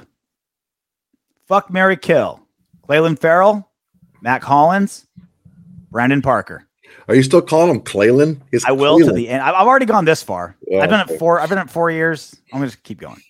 [1.47, 2.39] Fuck marry Kill.
[2.83, 3.69] Clayton Ferrell,
[4.21, 5.07] Mack Hollins,
[5.91, 6.67] Brandon Parker.
[7.07, 8.39] Are you still calling him Claylan?
[8.51, 9.41] It's I will to the end.
[9.41, 10.55] I've I've already gone this far.
[10.71, 11.13] Oh, I've been okay.
[11.13, 11.39] at four.
[11.39, 12.35] I've been at four years.
[12.51, 13.21] I'm gonna just keep going.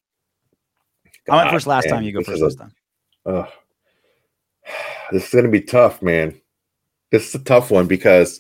[1.30, 2.04] I went God first last damn, time.
[2.04, 2.74] You go first this time.
[3.26, 3.48] Ugh.
[5.12, 6.40] This is going to be tough, man.
[7.12, 8.40] This is a tough one because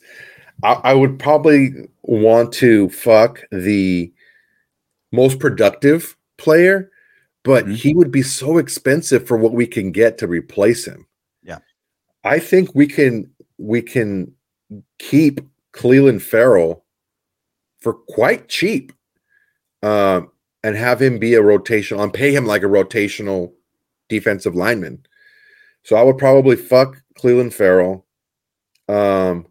[0.64, 4.12] I, I would probably want to fuck the
[5.12, 6.90] most productive player,
[7.44, 7.76] but Mhm.
[7.76, 11.06] he would be so expensive for what we can get to replace him.
[11.44, 11.60] Yeah.
[12.24, 14.34] I think we can we can
[14.99, 15.41] keep
[15.72, 16.86] Cleveland Ferrell
[17.80, 18.91] for quite cheap,
[19.82, 20.32] um,
[20.63, 23.53] and have him be a rotational and pay him like a rotational
[24.09, 25.05] defensive lineman.
[25.84, 28.05] So I would probably fuck Cleveland Ferrell,
[28.88, 29.47] um,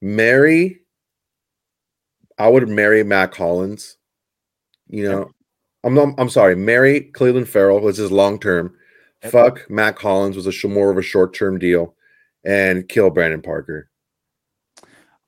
[0.00, 0.80] marry.
[2.38, 3.98] I would marry Mack Hollins.
[4.88, 5.30] You know,
[5.84, 8.74] I'm not, I'm sorry, marry Cleveland Ferrell was his long term.
[9.30, 11.94] Fuck Mack Hollins was a sh- more of a short term deal,
[12.44, 13.88] and kill Brandon Parker.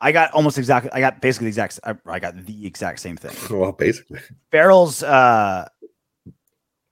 [0.00, 0.90] I got almost exactly.
[0.92, 1.80] I got basically the exact.
[1.84, 3.34] I, I got the exact same thing.
[3.58, 5.02] well, basically, Ferrell's.
[5.02, 5.68] uh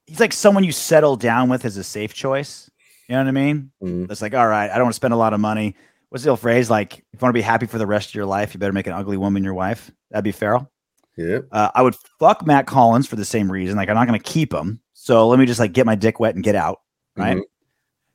[0.06, 2.70] He's like someone you settle down with as a safe choice.
[3.08, 3.70] You know what I mean?
[3.82, 4.10] Mhm.
[4.10, 5.74] It's like, all right, I don't want to spend a lot of money.
[6.10, 6.68] What's the old phrase?
[6.68, 8.72] Like, if you want to be happy for the rest of your life, you better
[8.72, 9.90] make an ugly woman your wife.
[10.10, 10.70] That'd be Ferrell.
[11.16, 11.38] yeah.
[11.50, 13.76] Uh, I would fuck Mack Hollins for the same reason.
[13.76, 14.80] Like, I'm not going to keep him.
[14.92, 16.80] So let me just like get my dick wet and get out.
[17.16, 17.38] Right.
[17.38, 17.42] Mhm.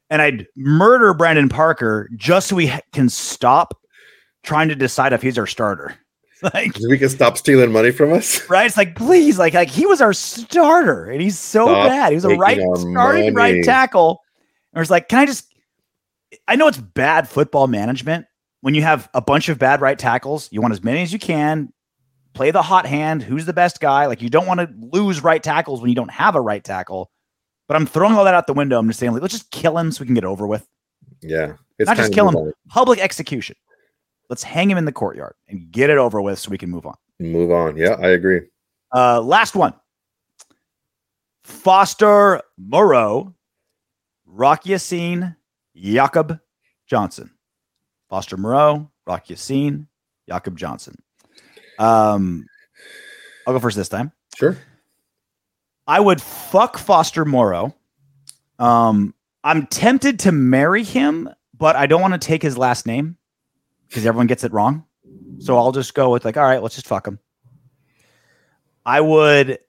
[0.09, 3.77] And I'd murder Brandon Parker just so we can stop
[4.43, 5.95] trying to decide if he's our starter.
[6.53, 8.47] Like, We can stop stealing money from us.
[8.49, 8.67] right?
[8.67, 12.09] It's like, please, like, like he was our starter and he's so Stop bad.
[12.09, 13.31] He was a right starting money.
[13.31, 14.21] right tackle.
[14.71, 15.51] And it's like, can I just?
[16.47, 18.27] I know it's bad football management
[18.61, 20.47] when you have a bunch of bad right tackles.
[20.51, 21.73] You want as many as you can.
[22.35, 23.23] Play the hot hand.
[23.23, 24.05] Who's the best guy?
[24.05, 27.09] Like you don't want to lose right tackles when you don't have a right tackle.
[27.67, 28.79] But I'm throwing all that out the window.
[28.79, 30.65] I'm just saying, like, let's just kill him so we can get over with.
[31.21, 32.35] Yeah, it's Not just kill him.
[32.35, 32.53] on.
[32.69, 33.55] Public execution.
[34.29, 36.85] Let's hang him in the courtyard and get it over with so we can move
[36.85, 36.95] on.
[37.19, 37.75] Move on.
[37.77, 38.41] Yeah, I agree.
[38.93, 39.73] Uh, last one.
[41.43, 43.33] Foster Moreau,
[44.25, 45.35] Rock Ya-Sin,
[45.75, 46.39] Jakob
[46.87, 47.31] Johnson.
[48.09, 49.87] Foster Moreau, Rock Ya-Sin,
[50.27, 51.01] Jakob Johnson.
[51.79, 52.45] Um,
[53.45, 54.11] I'll go first this time.
[54.35, 54.57] Sure.
[55.87, 57.73] I would fuck Foster Moreau.
[58.59, 59.13] Um,
[59.43, 63.17] I'm tempted to marry him, but I don't want to take his last name
[63.87, 64.83] because everyone gets it wrong.
[65.39, 67.19] So I'll just go with like, all right, let's just fuck him.
[68.85, 69.59] I would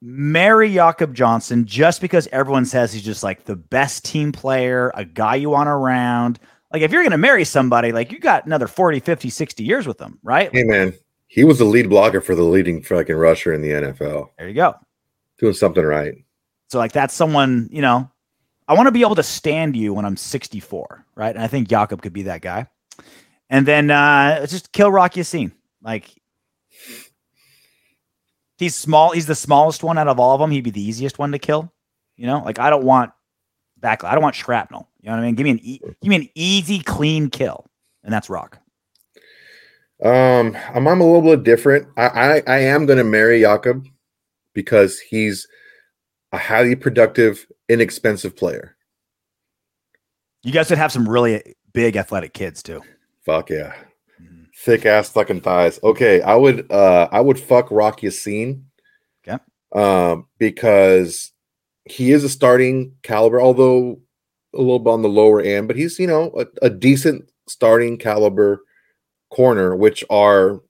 [0.00, 5.04] marry Jakob Johnson just because everyone says he's just like the best team player, a
[5.04, 6.38] guy you want around.
[6.72, 9.86] Like if you're going to marry somebody, like you got another 40, 50, 60 years
[9.86, 10.50] with them, right?
[10.52, 10.94] Hey man,
[11.26, 14.30] he was the lead blocker for the leading fucking rusher in the NFL.
[14.38, 14.74] There you go.
[15.38, 16.14] Doing something right.
[16.68, 18.10] So like that's someone, you know,
[18.66, 21.34] I want to be able to stand you when I'm 64, right?
[21.34, 22.68] And I think Jakob could be that guy.
[23.48, 25.52] And then uh just kill Rock Ya-Sin.
[25.82, 26.14] Like
[28.58, 30.50] he's small, he's the smallest one out of all of them.
[30.50, 31.72] He'd be the easiest one to kill.
[32.16, 33.12] You know, like I don't want
[33.78, 34.88] back, I don't want shrapnel.
[35.00, 35.34] You know what I mean?
[35.36, 37.64] Give me an e- give me an easy, clean kill.
[38.02, 38.58] And that's Rock.
[40.02, 41.88] Um, I'm, I'm a little bit different.
[41.96, 43.86] I I, I am going to marry Jakob
[44.58, 45.46] because he's
[46.32, 48.76] a highly productive, inexpensive player.
[50.42, 52.82] You guys would have some really big athletic kids too.
[53.24, 53.72] Fuck yeah,
[54.56, 55.78] thick ass fucking thighs.
[55.84, 58.64] Okay, I would uh I would fuck Rock Ya-Sin.
[59.24, 59.40] Okay.
[59.72, 61.30] Um, because
[61.84, 64.00] he is a starting caliber, although
[64.54, 67.96] a little bit on the lower end, but he's you know a, a decent starting
[67.96, 68.60] caliber
[69.30, 70.62] corner, which are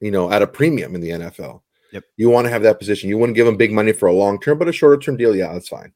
[0.00, 1.62] you know at a premium in the NFL.
[1.92, 2.04] Yep.
[2.16, 3.08] You want to have that position.
[3.08, 5.36] You wouldn't give him big money for a long term, but a shorter term deal,
[5.36, 5.92] yeah, that's fine.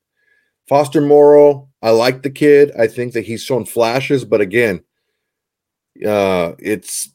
[0.68, 2.72] Foster Moreau, I like the kid.
[2.78, 4.82] I think that he's shown flashes, but again,
[6.07, 7.11] uh, it's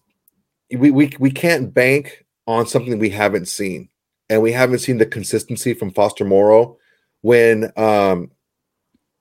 [0.76, 3.90] we we we can't bank on something we haven't seen,
[4.30, 6.78] and we haven't seen the consistency from Foster Moreau
[7.22, 8.32] when um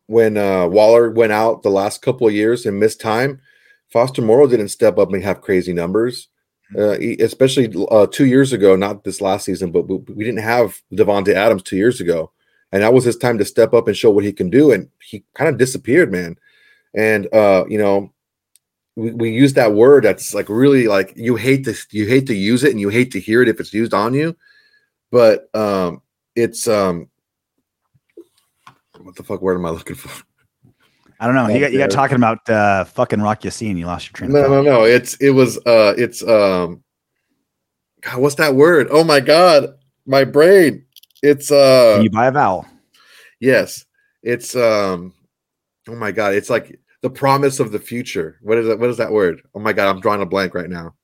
[0.06, 3.40] when uh Waller went out the last couple of years and missed time.
[3.92, 6.28] Foster Moreau didn't step up and have crazy numbers.
[6.76, 10.80] Uh, especially uh, two years ago, not this last season, but we, we didn't have
[10.92, 12.30] Davante Adams two years ago,
[12.70, 14.70] and that was his time to step up and show what he can do.
[14.70, 16.36] And he kind of disappeared, man.
[16.94, 18.12] And uh, you know,
[18.94, 22.34] we, we use that word that's like really like you hate to you hate to
[22.34, 24.36] use it and you hate to hear it if it's used on you,
[25.10, 26.02] but um,
[26.36, 27.08] it's um,
[29.00, 30.24] what the fuck word am I looking for?
[31.20, 31.48] I don't know.
[31.48, 33.76] You got you got talking about uh, fucking Rock Ya-Sin.
[33.76, 34.30] You lost your train.
[34.30, 34.48] of No, thought.
[34.50, 34.84] no, no.
[34.84, 36.82] It's it was uh it's um
[38.00, 38.88] God, what's that word?
[38.90, 39.74] Oh my god,
[40.06, 40.86] my brain.
[41.22, 42.66] It's uh Can you buy a vowel?
[43.38, 43.84] yes.
[44.22, 45.12] It's um
[45.88, 48.38] oh my god, it's like the promise of the future.
[48.40, 48.78] What is that?
[48.78, 49.42] What is that word?
[49.54, 50.94] Oh my god, I'm drawing a blank right now.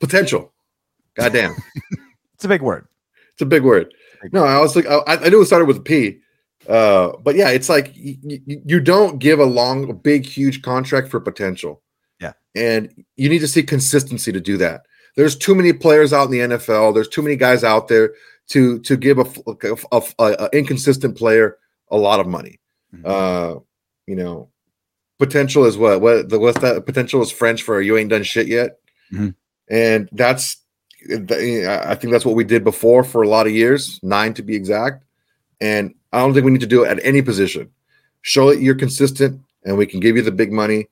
[0.00, 0.52] Potential.
[1.14, 1.54] God damn.
[2.34, 2.88] It's a big word.
[3.34, 3.94] It's a big word.
[4.32, 6.18] No, I was like, I, I knew it started with a P.
[6.68, 11.08] Uh, but yeah, it's like you, you don't give a long, a big, huge contract
[11.08, 11.82] for potential.
[12.20, 12.32] Yeah.
[12.54, 14.82] and you need to see consistency to do that.
[15.16, 16.94] There's too many players out in the NFL.
[16.94, 18.14] There's too many guys out there
[18.50, 19.24] to to give a,
[19.90, 21.58] a, a- a inconsistent player
[21.90, 22.60] a lot of money.
[22.94, 23.02] Mhm.
[23.04, 23.60] Uh,
[24.06, 24.48] you know,
[25.18, 28.46] potential is what what the what's that potential is French for you ain't done shit
[28.46, 28.78] yet,
[29.12, 29.34] Mhm.
[29.68, 30.58] and that's
[31.10, 34.54] I think that's what we did before for a lot of years, nine to be
[34.54, 35.04] exact.
[35.62, 37.70] And I don't think we need to do it at any position.
[38.22, 40.88] Show that you're consistent, and we can give you the big money,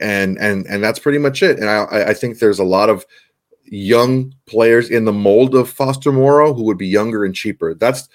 [0.00, 1.58] and and and that's pretty much it.
[1.58, 3.04] And I I- I think there's a lot of
[3.64, 7.74] young players in the mold of Foster Moreau who would be younger and cheaper.
[7.74, 8.08] That's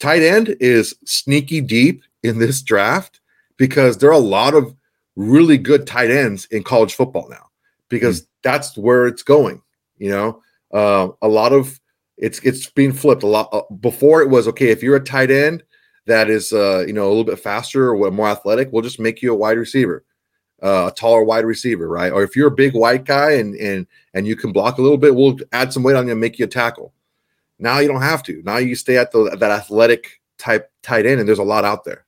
[0.00, 3.20] tight end is sneaky deep in this draft
[3.56, 4.74] because there are a lot of
[5.14, 7.46] really good tight ends in college football now
[7.88, 9.62] because that's where it's going.
[9.98, 10.42] You know,
[10.74, 11.80] uh, a lot of
[12.16, 13.48] it's it's being flipped a lot.
[13.52, 15.62] Uh, before it was okay if you're a tight end
[16.06, 19.22] that is uh, you know a little bit faster or more athletic, we'll just make
[19.22, 20.04] you a wide receiver,
[20.62, 22.12] uh, a taller wide receiver, right?
[22.12, 24.98] Or if you're a big white guy and and and you can block a little
[24.98, 26.92] bit, we'll add some weight on you and make you a tackle.
[27.58, 28.42] Now you don't have to.
[28.44, 31.84] Now you stay at the that athletic type tight end, and there's a lot out
[31.84, 32.04] there.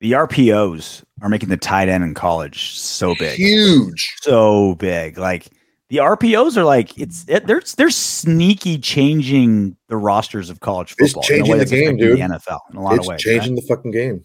[0.00, 4.16] The RPOs are making the tight end in college so big, Huge.
[4.20, 5.16] so big.
[5.16, 5.46] Like
[5.88, 11.22] the RPOs are like it's it, they're they're sneaky changing the rosters of college football.
[11.22, 12.18] in a changing the game, dude.
[12.18, 13.20] The NFL in a lot It's of ways.
[13.20, 14.24] changing the fucking game.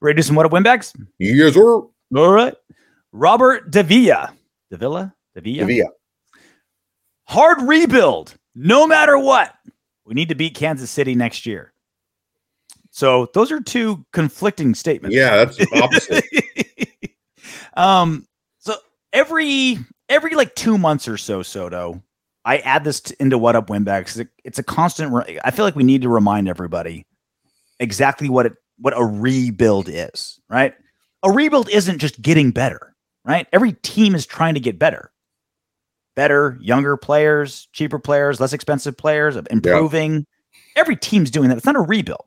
[0.00, 0.92] Ready to do some what up Windbags?
[1.18, 2.54] Years or All right.
[3.12, 4.32] Robert Davilla,
[4.72, 5.88] Davilla, Davilla, Sevilla.
[7.28, 9.54] hard rebuild, no matter what.
[10.06, 11.72] We need to beat Kansas City next year.
[12.90, 15.14] So those are two conflicting statements.
[15.16, 16.24] Yeah, that's opposite.
[17.74, 18.26] um
[18.58, 18.74] so
[19.12, 19.78] every
[20.12, 22.02] every like two months or so soto
[22.44, 25.50] i add this t- into what up Windbags because it, it's a constant re- i
[25.50, 27.06] feel like we need to remind everybody
[27.80, 30.74] exactly what it what a rebuild is right?
[31.22, 32.94] A rebuild isn't just getting better
[33.24, 33.46] right?
[33.52, 35.12] Every team is trying to get better.
[36.14, 40.26] Better younger players cheaper players less expensive players uh, improving.
[40.76, 41.56] Every team's doing that.
[41.56, 42.24] It's not a rebuild.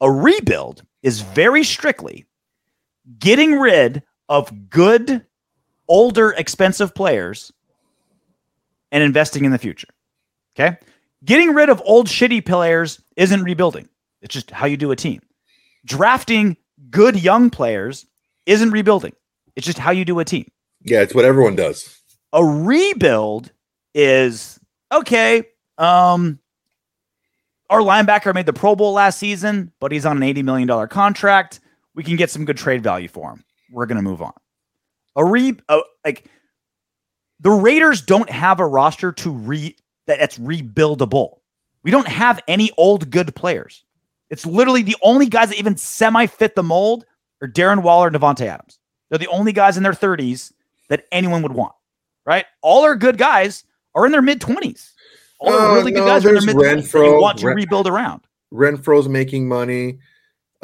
[0.00, 2.26] A rebuild is very strictly
[3.18, 5.24] getting rid of good,
[5.88, 7.52] older, expensive players
[8.92, 9.88] and investing in the future.
[10.56, 10.76] Okay.
[11.24, 13.88] Getting rid of old, shitty players isn't rebuilding.
[14.20, 15.20] It's just how you do a team.
[15.84, 16.56] Drafting
[16.90, 18.06] good young players
[18.46, 19.12] isn't rebuilding.
[19.56, 20.50] It's just how you do a team.
[20.82, 22.00] yeah, it's what everyone does.
[22.32, 23.52] A rebuild
[23.94, 24.58] is
[24.92, 25.44] okay.
[25.78, 26.38] Um,
[27.70, 31.60] our linebacker made the Pro Bowl last season, but he's on an $80 million contract.
[31.94, 33.44] We can get some good trade value for him.
[33.70, 34.32] We're going to move on.
[35.16, 36.28] A re, uh, like
[37.40, 41.38] the Raiders don't have a roster to re that- that's rebuildable.
[41.82, 43.84] We don't have any old good players.
[44.30, 47.04] It's literally the only guys that even semi fit the mold
[47.42, 48.78] are Darren Waller and Davante Adams.
[49.08, 50.52] They're the only guys in their 30s
[50.88, 51.74] that anyone would want,
[52.26, 52.46] right?
[52.62, 54.92] All our good guys are in their mid 20s.
[55.38, 57.46] All our Uh, really good guys are in their mid 20s that you want to
[57.46, 58.22] Ren- rebuild around.
[58.52, 59.98] Renfrow's making money.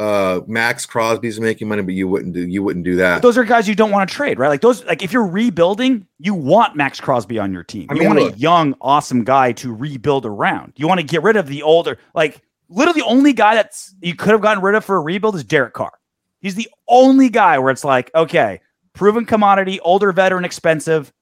[0.00, 3.22] Uh, Maxx Crosby's making money, but you wouldn't do you wouldn't do But that.
[3.22, 4.48] those are guys you don't want to trade, right?
[4.48, 7.86] Like those, like if you're rebuilding, you want Maxx Crosby on your team.
[7.90, 8.34] I you mean, want look.
[8.34, 10.72] a young, awesome guy to rebuild around.
[10.76, 12.40] You want to get rid of the older, like
[12.70, 15.44] literally the only guy that's you could have gotten rid of for a rebuild is
[15.44, 15.92] Derek Carr.
[16.40, 18.62] He's the only guy where it's like, okay,
[18.94, 21.12] proven commodity, older veteran, expensive.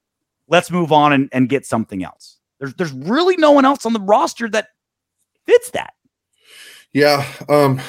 [0.47, 2.39] Let's move on and, and get something else.
[2.61, 4.69] There's there's really no one else on the roster that
[5.47, 5.95] fits that.
[6.93, 7.27] Yeah.
[7.49, 7.81] Um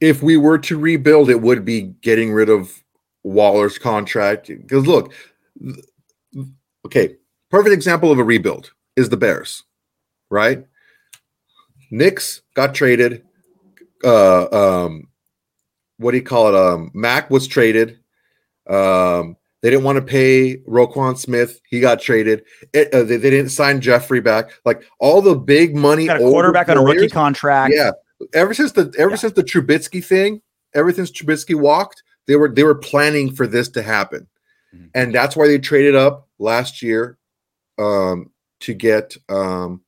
[0.00, 2.82] if we were to rebuild, it would be getting rid of
[3.22, 4.48] Waller's contract.
[4.48, 5.12] Because look,
[6.86, 7.16] okay,
[7.50, 9.64] perfect example of a rebuild is the Bears,
[10.30, 10.66] right?
[11.90, 13.24] Knicks got traded.
[14.02, 14.46] Uh,
[14.84, 15.08] um,
[15.98, 16.54] what do you call it?
[16.54, 17.98] Um, Mack was traded.
[18.68, 21.60] Um, they didn't want to pay Roquan Smith.
[21.68, 22.44] He got traded.
[22.74, 24.50] It, uh, they, they, didn't sign Jeffrey back.
[24.66, 26.06] Like all the big money.
[26.06, 27.72] Got a quarterback on a rookie contract.
[27.74, 27.92] Yeah.
[28.32, 29.16] Ever since the ever yeah.
[29.16, 30.40] since the Trubisky thing,
[30.74, 34.26] ever since Trubisky walked, they were they were planning for this to happen,
[34.74, 34.86] mm-hmm.
[34.94, 37.18] and that's why they traded up last year
[37.78, 39.82] um, to get um,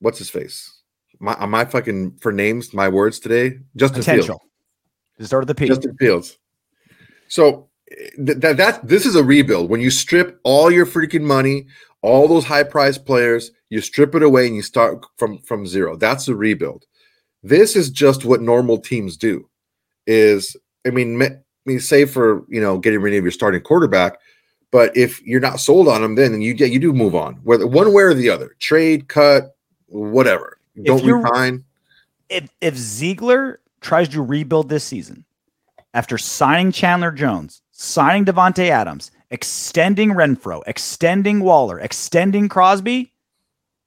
[0.00, 0.76] what's his face.
[1.20, 2.72] My, I fucking for names?
[2.72, 3.58] My words today.
[3.76, 4.40] Justin Potential.
[5.16, 5.28] Fields.
[5.28, 5.66] Start of the P.
[5.66, 6.38] Justin Fields.
[7.28, 7.68] So
[8.18, 9.70] that that this is a rebuild.
[9.70, 11.66] When you strip all your freaking money,
[12.02, 15.96] all those high priced players, you strip it away and you start from from zero.
[15.96, 16.86] That's a rebuild.
[17.42, 19.48] This is just what normal teams do.
[20.06, 24.18] Is I mean, I mean, say for you know getting rid of your starting quarterback,
[24.70, 27.92] but if you're not sold on them, then you you do move on, whether one
[27.92, 30.58] way or the other, trade, cut, whatever.
[30.84, 31.64] Don't resign.
[32.28, 35.24] If if Ziegler tries to rebuild this season
[35.94, 43.12] after signing Chandler Jones, signing Davante Adams, extending Renfrow, extending Waller, extending Crosby,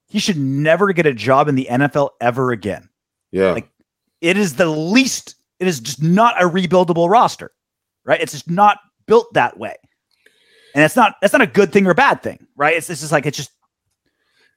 [0.08, 2.89] he should never get a job in the NFL ever again.
[3.34, 3.51] Yeah.
[3.51, 3.69] Like
[4.21, 7.51] it is the least, it is just not a rebuildable roster,
[8.05, 8.21] right?
[8.21, 9.75] It's just not built that way.
[10.73, 12.77] And it's not, that's not a good thing or a bad thing, right?
[12.77, 13.51] It's, it's just like, it's just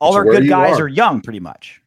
[0.01, 0.85] all it's our good guys are.
[0.85, 1.83] are young pretty much.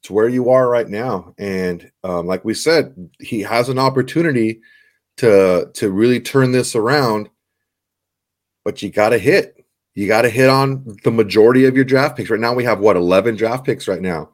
[0.00, 1.34] It's where you are right now.
[1.38, 4.60] And um, like we said, he has an opportunity
[5.18, 7.28] to to really turn this around
[8.64, 12.16] but you got to hit you got to hit on the majority of your draft
[12.16, 14.30] picks right now we have what 11 draft picks right now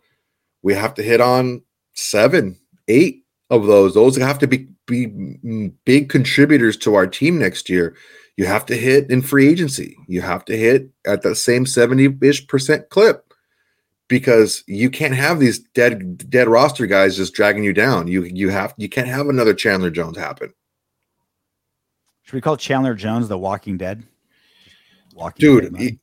[0.65, 1.63] we have to hit on
[1.93, 2.59] seven
[2.89, 3.95] eight of those.
[3.95, 5.07] Those have to be be
[5.85, 7.95] big contributors to our team next year.
[8.37, 9.97] You have to hit in free agency.
[10.09, 13.33] You have to hit at that same 70ish percent clip
[14.09, 18.09] because you can't have these dead dead roster guys just dragging you down.
[18.09, 20.53] You you have you can't have another chandler jones happen.
[22.23, 24.03] Should we call Chandler Jones the Walking Dead?
[25.15, 25.99] Walking Dude, Dead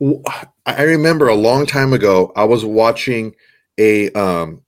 [0.00, 0.20] he,
[0.64, 3.34] I remember a long time ago, I was watching
[3.80, 4.62] a um,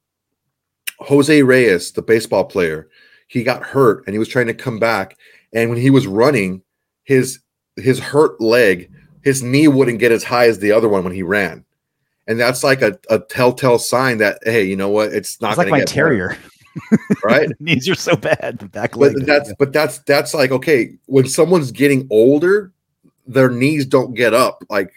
[0.98, 2.88] Jose Reyes, the baseball player.
[3.28, 5.16] He got hurt and he was trying to come back.
[5.52, 6.62] And when he was running,
[7.04, 7.40] his
[7.76, 8.90] his hurt leg,
[9.22, 11.64] his knee wouldn't get as high as the other one when he ran.
[12.26, 15.12] And that's like a, a telltale sign that hey, you know what?
[15.12, 16.36] It's not it's like my terrier.
[17.22, 17.50] Right?
[17.60, 18.56] knees are so bad.
[18.58, 19.12] The back leg.
[19.12, 20.96] But that's but that's that's like okay.
[21.04, 22.72] When someone's getting older,
[23.26, 24.90] their knees don't get up like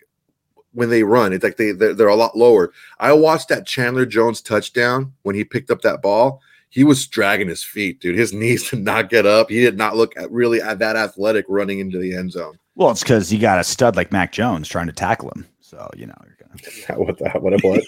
[0.76, 1.34] when they run.
[1.34, 2.72] It's like they they're, they're a lot lower.
[3.00, 6.42] I watched that Chandler Jones touchdown when he picked up that ball.
[6.70, 8.18] He was dragging his feet, dude.
[8.18, 9.50] His knees did not get up.
[9.50, 12.60] He did not look at really at that athletic running into the end zone.
[12.76, 15.48] Well, it's because you got a stud like Mac Jones trying to tackle him.
[15.62, 17.00] So you know you're gonna.
[17.04, 17.86] what the what it was.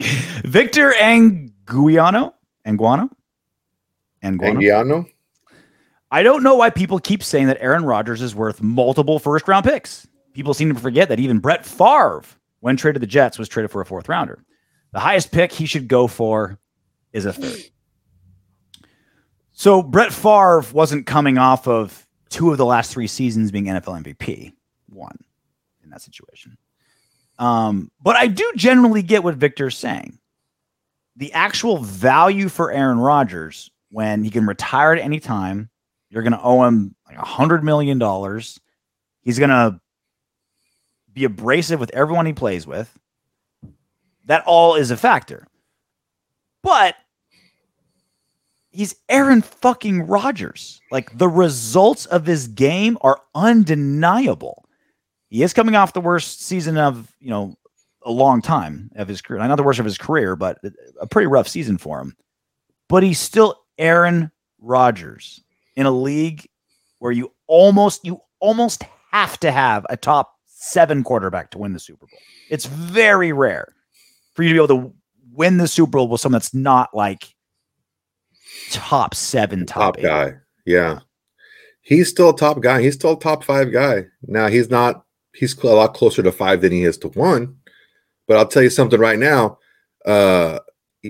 [0.44, 2.32] Victor Anguiano
[2.66, 3.10] Anguano?
[4.22, 4.62] Anguano?
[4.62, 5.10] Anguano?
[6.12, 9.64] I don't know why people keep saying that Aaron Rodgers is worth multiple first round
[9.64, 10.06] picks.
[10.32, 12.22] People seem to forget that even Brett Favre,
[12.60, 14.44] when traded the Jets, was traded for a fourth rounder.
[14.92, 16.58] The highest pick he should go for
[17.12, 17.60] is a third.
[19.52, 24.02] So Brett Favre wasn't coming off of two of the last three seasons being NFL
[24.02, 24.52] MVP.
[24.88, 25.18] One
[25.82, 26.56] in that situation.
[27.38, 30.18] Um, but I do generally get what Victor's saying
[31.16, 35.68] the actual value for Aaron Rodgers when he can retire at any time,
[36.08, 38.60] you're going to owe him like a hundred million dollars.
[39.22, 39.79] He's going to
[41.12, 42.96] be abrasive with everyone he plays with.
[44.26, 45.46] That all is a factor.
[46.62, 46.94] But
[48.70, 50.80] he's Aaron fucking Rodgers.
[50.90, 54.64] Like the results of his game are undeniable.
[55.28, 57.56] He is coming off the worst season of, you know,
[58.04, 59.46] a long time of his career.
[59.46, 60.58] Not the worst of his career, but
[61.00, 62.16] a pretty rough season for him.
[62.88, 65.42] But he's still Aaron Rodgers
[65.76, 66.48] in a league
[66.98, 71.80] where you almost you almost have to have a top seven quarterback to win the
[71.80, 72.18] Super Bowl.
[72.50, 73.74] It's very rare
[74.34, 74.94] for you to be able to
[75.32, 77.34] win the Super Bowl with someone that's not like
[78.70, 80.34] top seven, top, top guy.
[80.66, 81.00] Yeah.
[81.80, 82.82] He's still a top guy.
[82.82, 84.04] He's still a top five guy.
[84.26, 85.04] Now he's not,
[85.34, 87.56] he's a lot closer to five than he is to one.
[88.28, 89.58] But I'll tell you something right now.
[90.04, 90.58] Uh,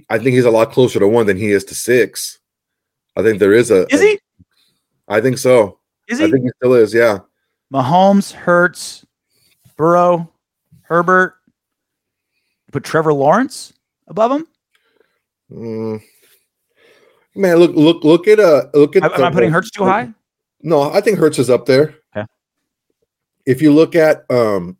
[0.08, 2.38] I think he's a lot closer to one than he is to six.
[3.16, 3.92] I think there is a.
[3.92, 4.14] Is he?
[4.14, 4.18] A,
[5.08, 5.80] I think so.
[6.08, 6.26] Is he?
[6.26, 6.94] I think he still is.
[6.94, 7.18] Yeah.
[7.74, 9.04] Mahomes, Hurts,
[9.80, 10.30] Burrow,
[10.82, 11.36] Herbert.
[12.70, 13.72] Put Trevor Lawrence
[14.06, 14.46] above him.
[15.50, 16.02] Mm,
[17.34, 19.04] Man, look, look, look at uh, look at.
[19.04, 20.10] Am, am I putting Hurts too high?
[20.62, 21.94] No, I think Hurts is up there.
[22.14, 22.26] Okay.
[23.46, 24.76] If you look at um,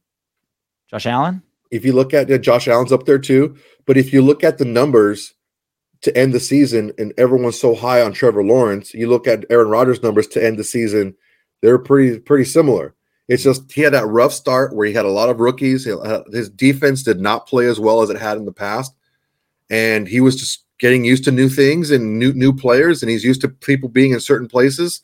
[0.91, 1.43] Josh Allen.
[1.71, 3.57] if you look at yeah, Josh Allen's up there too,
[3.87, 5.33] but if you look at the numbers
[6.03, 9.69] to end the season, and everyone's so high on Trevor Lawrence, you look at Aaron
[9.69, 11.15] Rodgers' numbers to end the season,
[11.63, 12.95] they're pretty pretty similar.
[13.31, 15.87] It's just he had that rough start where he had a lot of rookies.
[15.87, 18.93] Uh, His defense did not play as well as it had in the past,
[19.71, 23.23] and he was just getting used to new things and new new players, and he's
[23.23, 25.01] used to people being in certain places,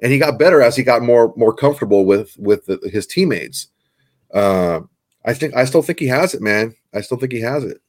[0.00, 3.68] and he got better as he got more more comfortable with with the, his teammates.
[4.34, 4.80] Uh,
[5.24, 6.74] I think I still think he has it, man.
[6.92, 7.80] I still think he has it.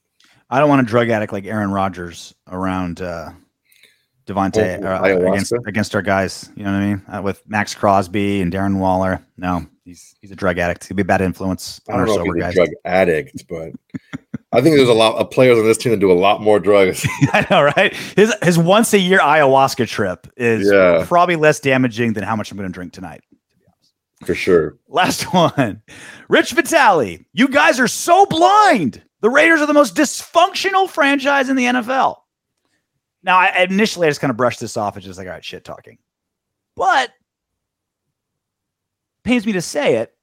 [0.50, 3.32] I don't want a drug addict like Aaron Rodgers around uh,
[4.26, 4.86] Davante Oh,
[5.26, 6.50] uh, against against our guys.
[6.56, 7.02] You know what I mean?
[7.08, 9.24] Uh, with Maxx Crosby and Darren Waller.
[9.36, 10.86] No, he's he's a drug addict.
[10.88, 12.54] He'd be a bad influence on our sober he's a guys.
[12.54, 13.72] drug addict, but
[14.52, 16.58] I think there's a lot of players on this team that do a lot more
[16.60, 17.06] drugs.
[17.32, 17.94] I know, right?
[18.16, 21.04] His his once a year ayahuasca trip is Yeah.
[21.06, 23.20] probably less damaging than how much I'm going to drink tonight.
[24.24, 24.78] for sure.
[24.88, 25.82] Last one.
[26.28, 27.26] Rich Vitale.
[27.34, 29.02] You guys are so blind.
[29.20, 32.16] The Raiders are the most dysfunctional franchise in the NFL.
[33.24, 35.44] Now, I, initially, I just kind of brushed this off as just like, all right,
[35.44, 35.98] shit talking.
[36.76, 37.10] But
[39.24, 40.14] pains me to say it.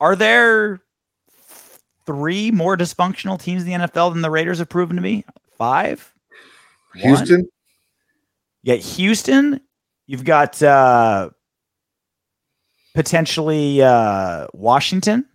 [0.00, 0.80] Are there
[2.06, 5.24] three more dysfunctional teams in the NFL than the Raiders have proven to me?
[5.58, 6.12] Five?
[6.94, 7.04] One?
[7.04, 7.48] Houston,
[8.62, 9.60] Yeah, Houston.
[10.06, 11.30] You've got uh,
[12.94, 15.26] potentially uh, Washington,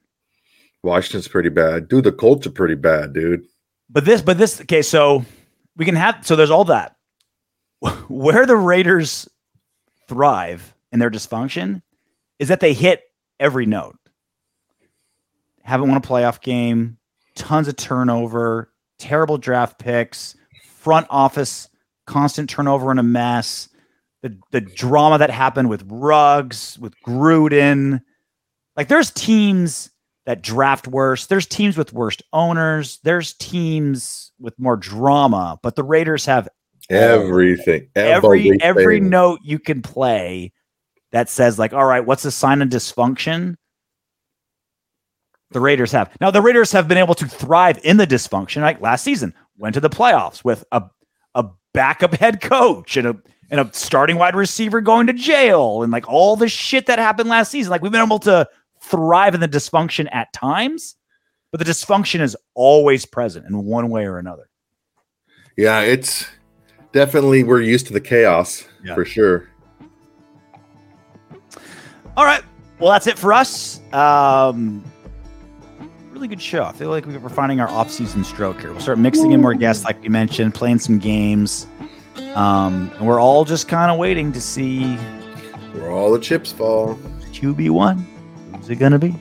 [0.84, 1.88] Washington's pretty bad.
[1.88, 3.44] Dude, the Colts are pretty bad, dude.
[3.89, 4.61] but this, but this.
[4.61, 5.23] Okay, so
[5.77, 6.25] we can have.
[6.25, 6.95] So there's all that.
[8.09, 9.27] Where the Raiders
[10.07, 11.81] thrive in their dysfunction
[12.39, 13.03] is that they hit
[13.39, 13.97] every note.
[15.63, 16.97] Haven't won a playoff game.
[17.35, 18.71] Tons of turnover.
[18.99, 20.35] Terrible draft picks.
[20.65, 21.69] Front office
[22.07, 23.69] constant turnover and a mess.
[24.23, 28.01] The the drama that happened with Ruggs, with Gruden.
[28.75, 29.91] Like there's teams
[30.25, 31.27] that draft worse.
[31.27, 32.99] There's teams with worst owners.
[33.03, 36.47] There's teams with more drama, but the Raiders have
[37.95, 38.61] Everything.
[38.61, 40.53] every every note you can play
[41.11, 43.55] that says like, all right, what's a sign of dysfunction?
[45.51, 46.31] The Raiders have now.
[46.31, 48.61] The Raiders have been able to thrive in the dysfunction.
[48.61, 50.84] Like last season, went to the playoffs with a
[51.35, 53.18] a backup head coach and a
[53.49, 57.30] and a starting wide receiver going to jail and like all the shit that happened
[57.30, 57.72] last season.
[57.72, 58.47] Like we've been able to
[58.81, 60.95] thrive in the dysfunction at times,
[61.52, 64.49] but the dysfunction is always present in one way or another.
[65.57, 66.26] Yeah, it's
[66.91, 68.95] definitely we're used to the chaos Yeah.
[68.95, 69.49] for sure.
[72.15, 72.44] All right.
[72.80, 73.80] Well, that's it for us.
[73.94, 74.84] Um,
[76.11, 76.64] really good show.
[76.64, 78.72] I feel like we're finding our off-season stroke here.
[78.72, 81.65] We'll start mixing in more guests, like we mentioned, playing some games.
[82.36, 84.95] Um, and we're all just kind of waiting to see
[85.74, 86.95] Where all the chips fall.
[87.32, 88.06] QB one.
[88.56, 89.15] Who's it gonna be?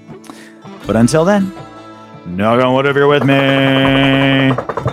[0.86, 1.52] But until then,
[2.26, 4.92] knock on if you're with me.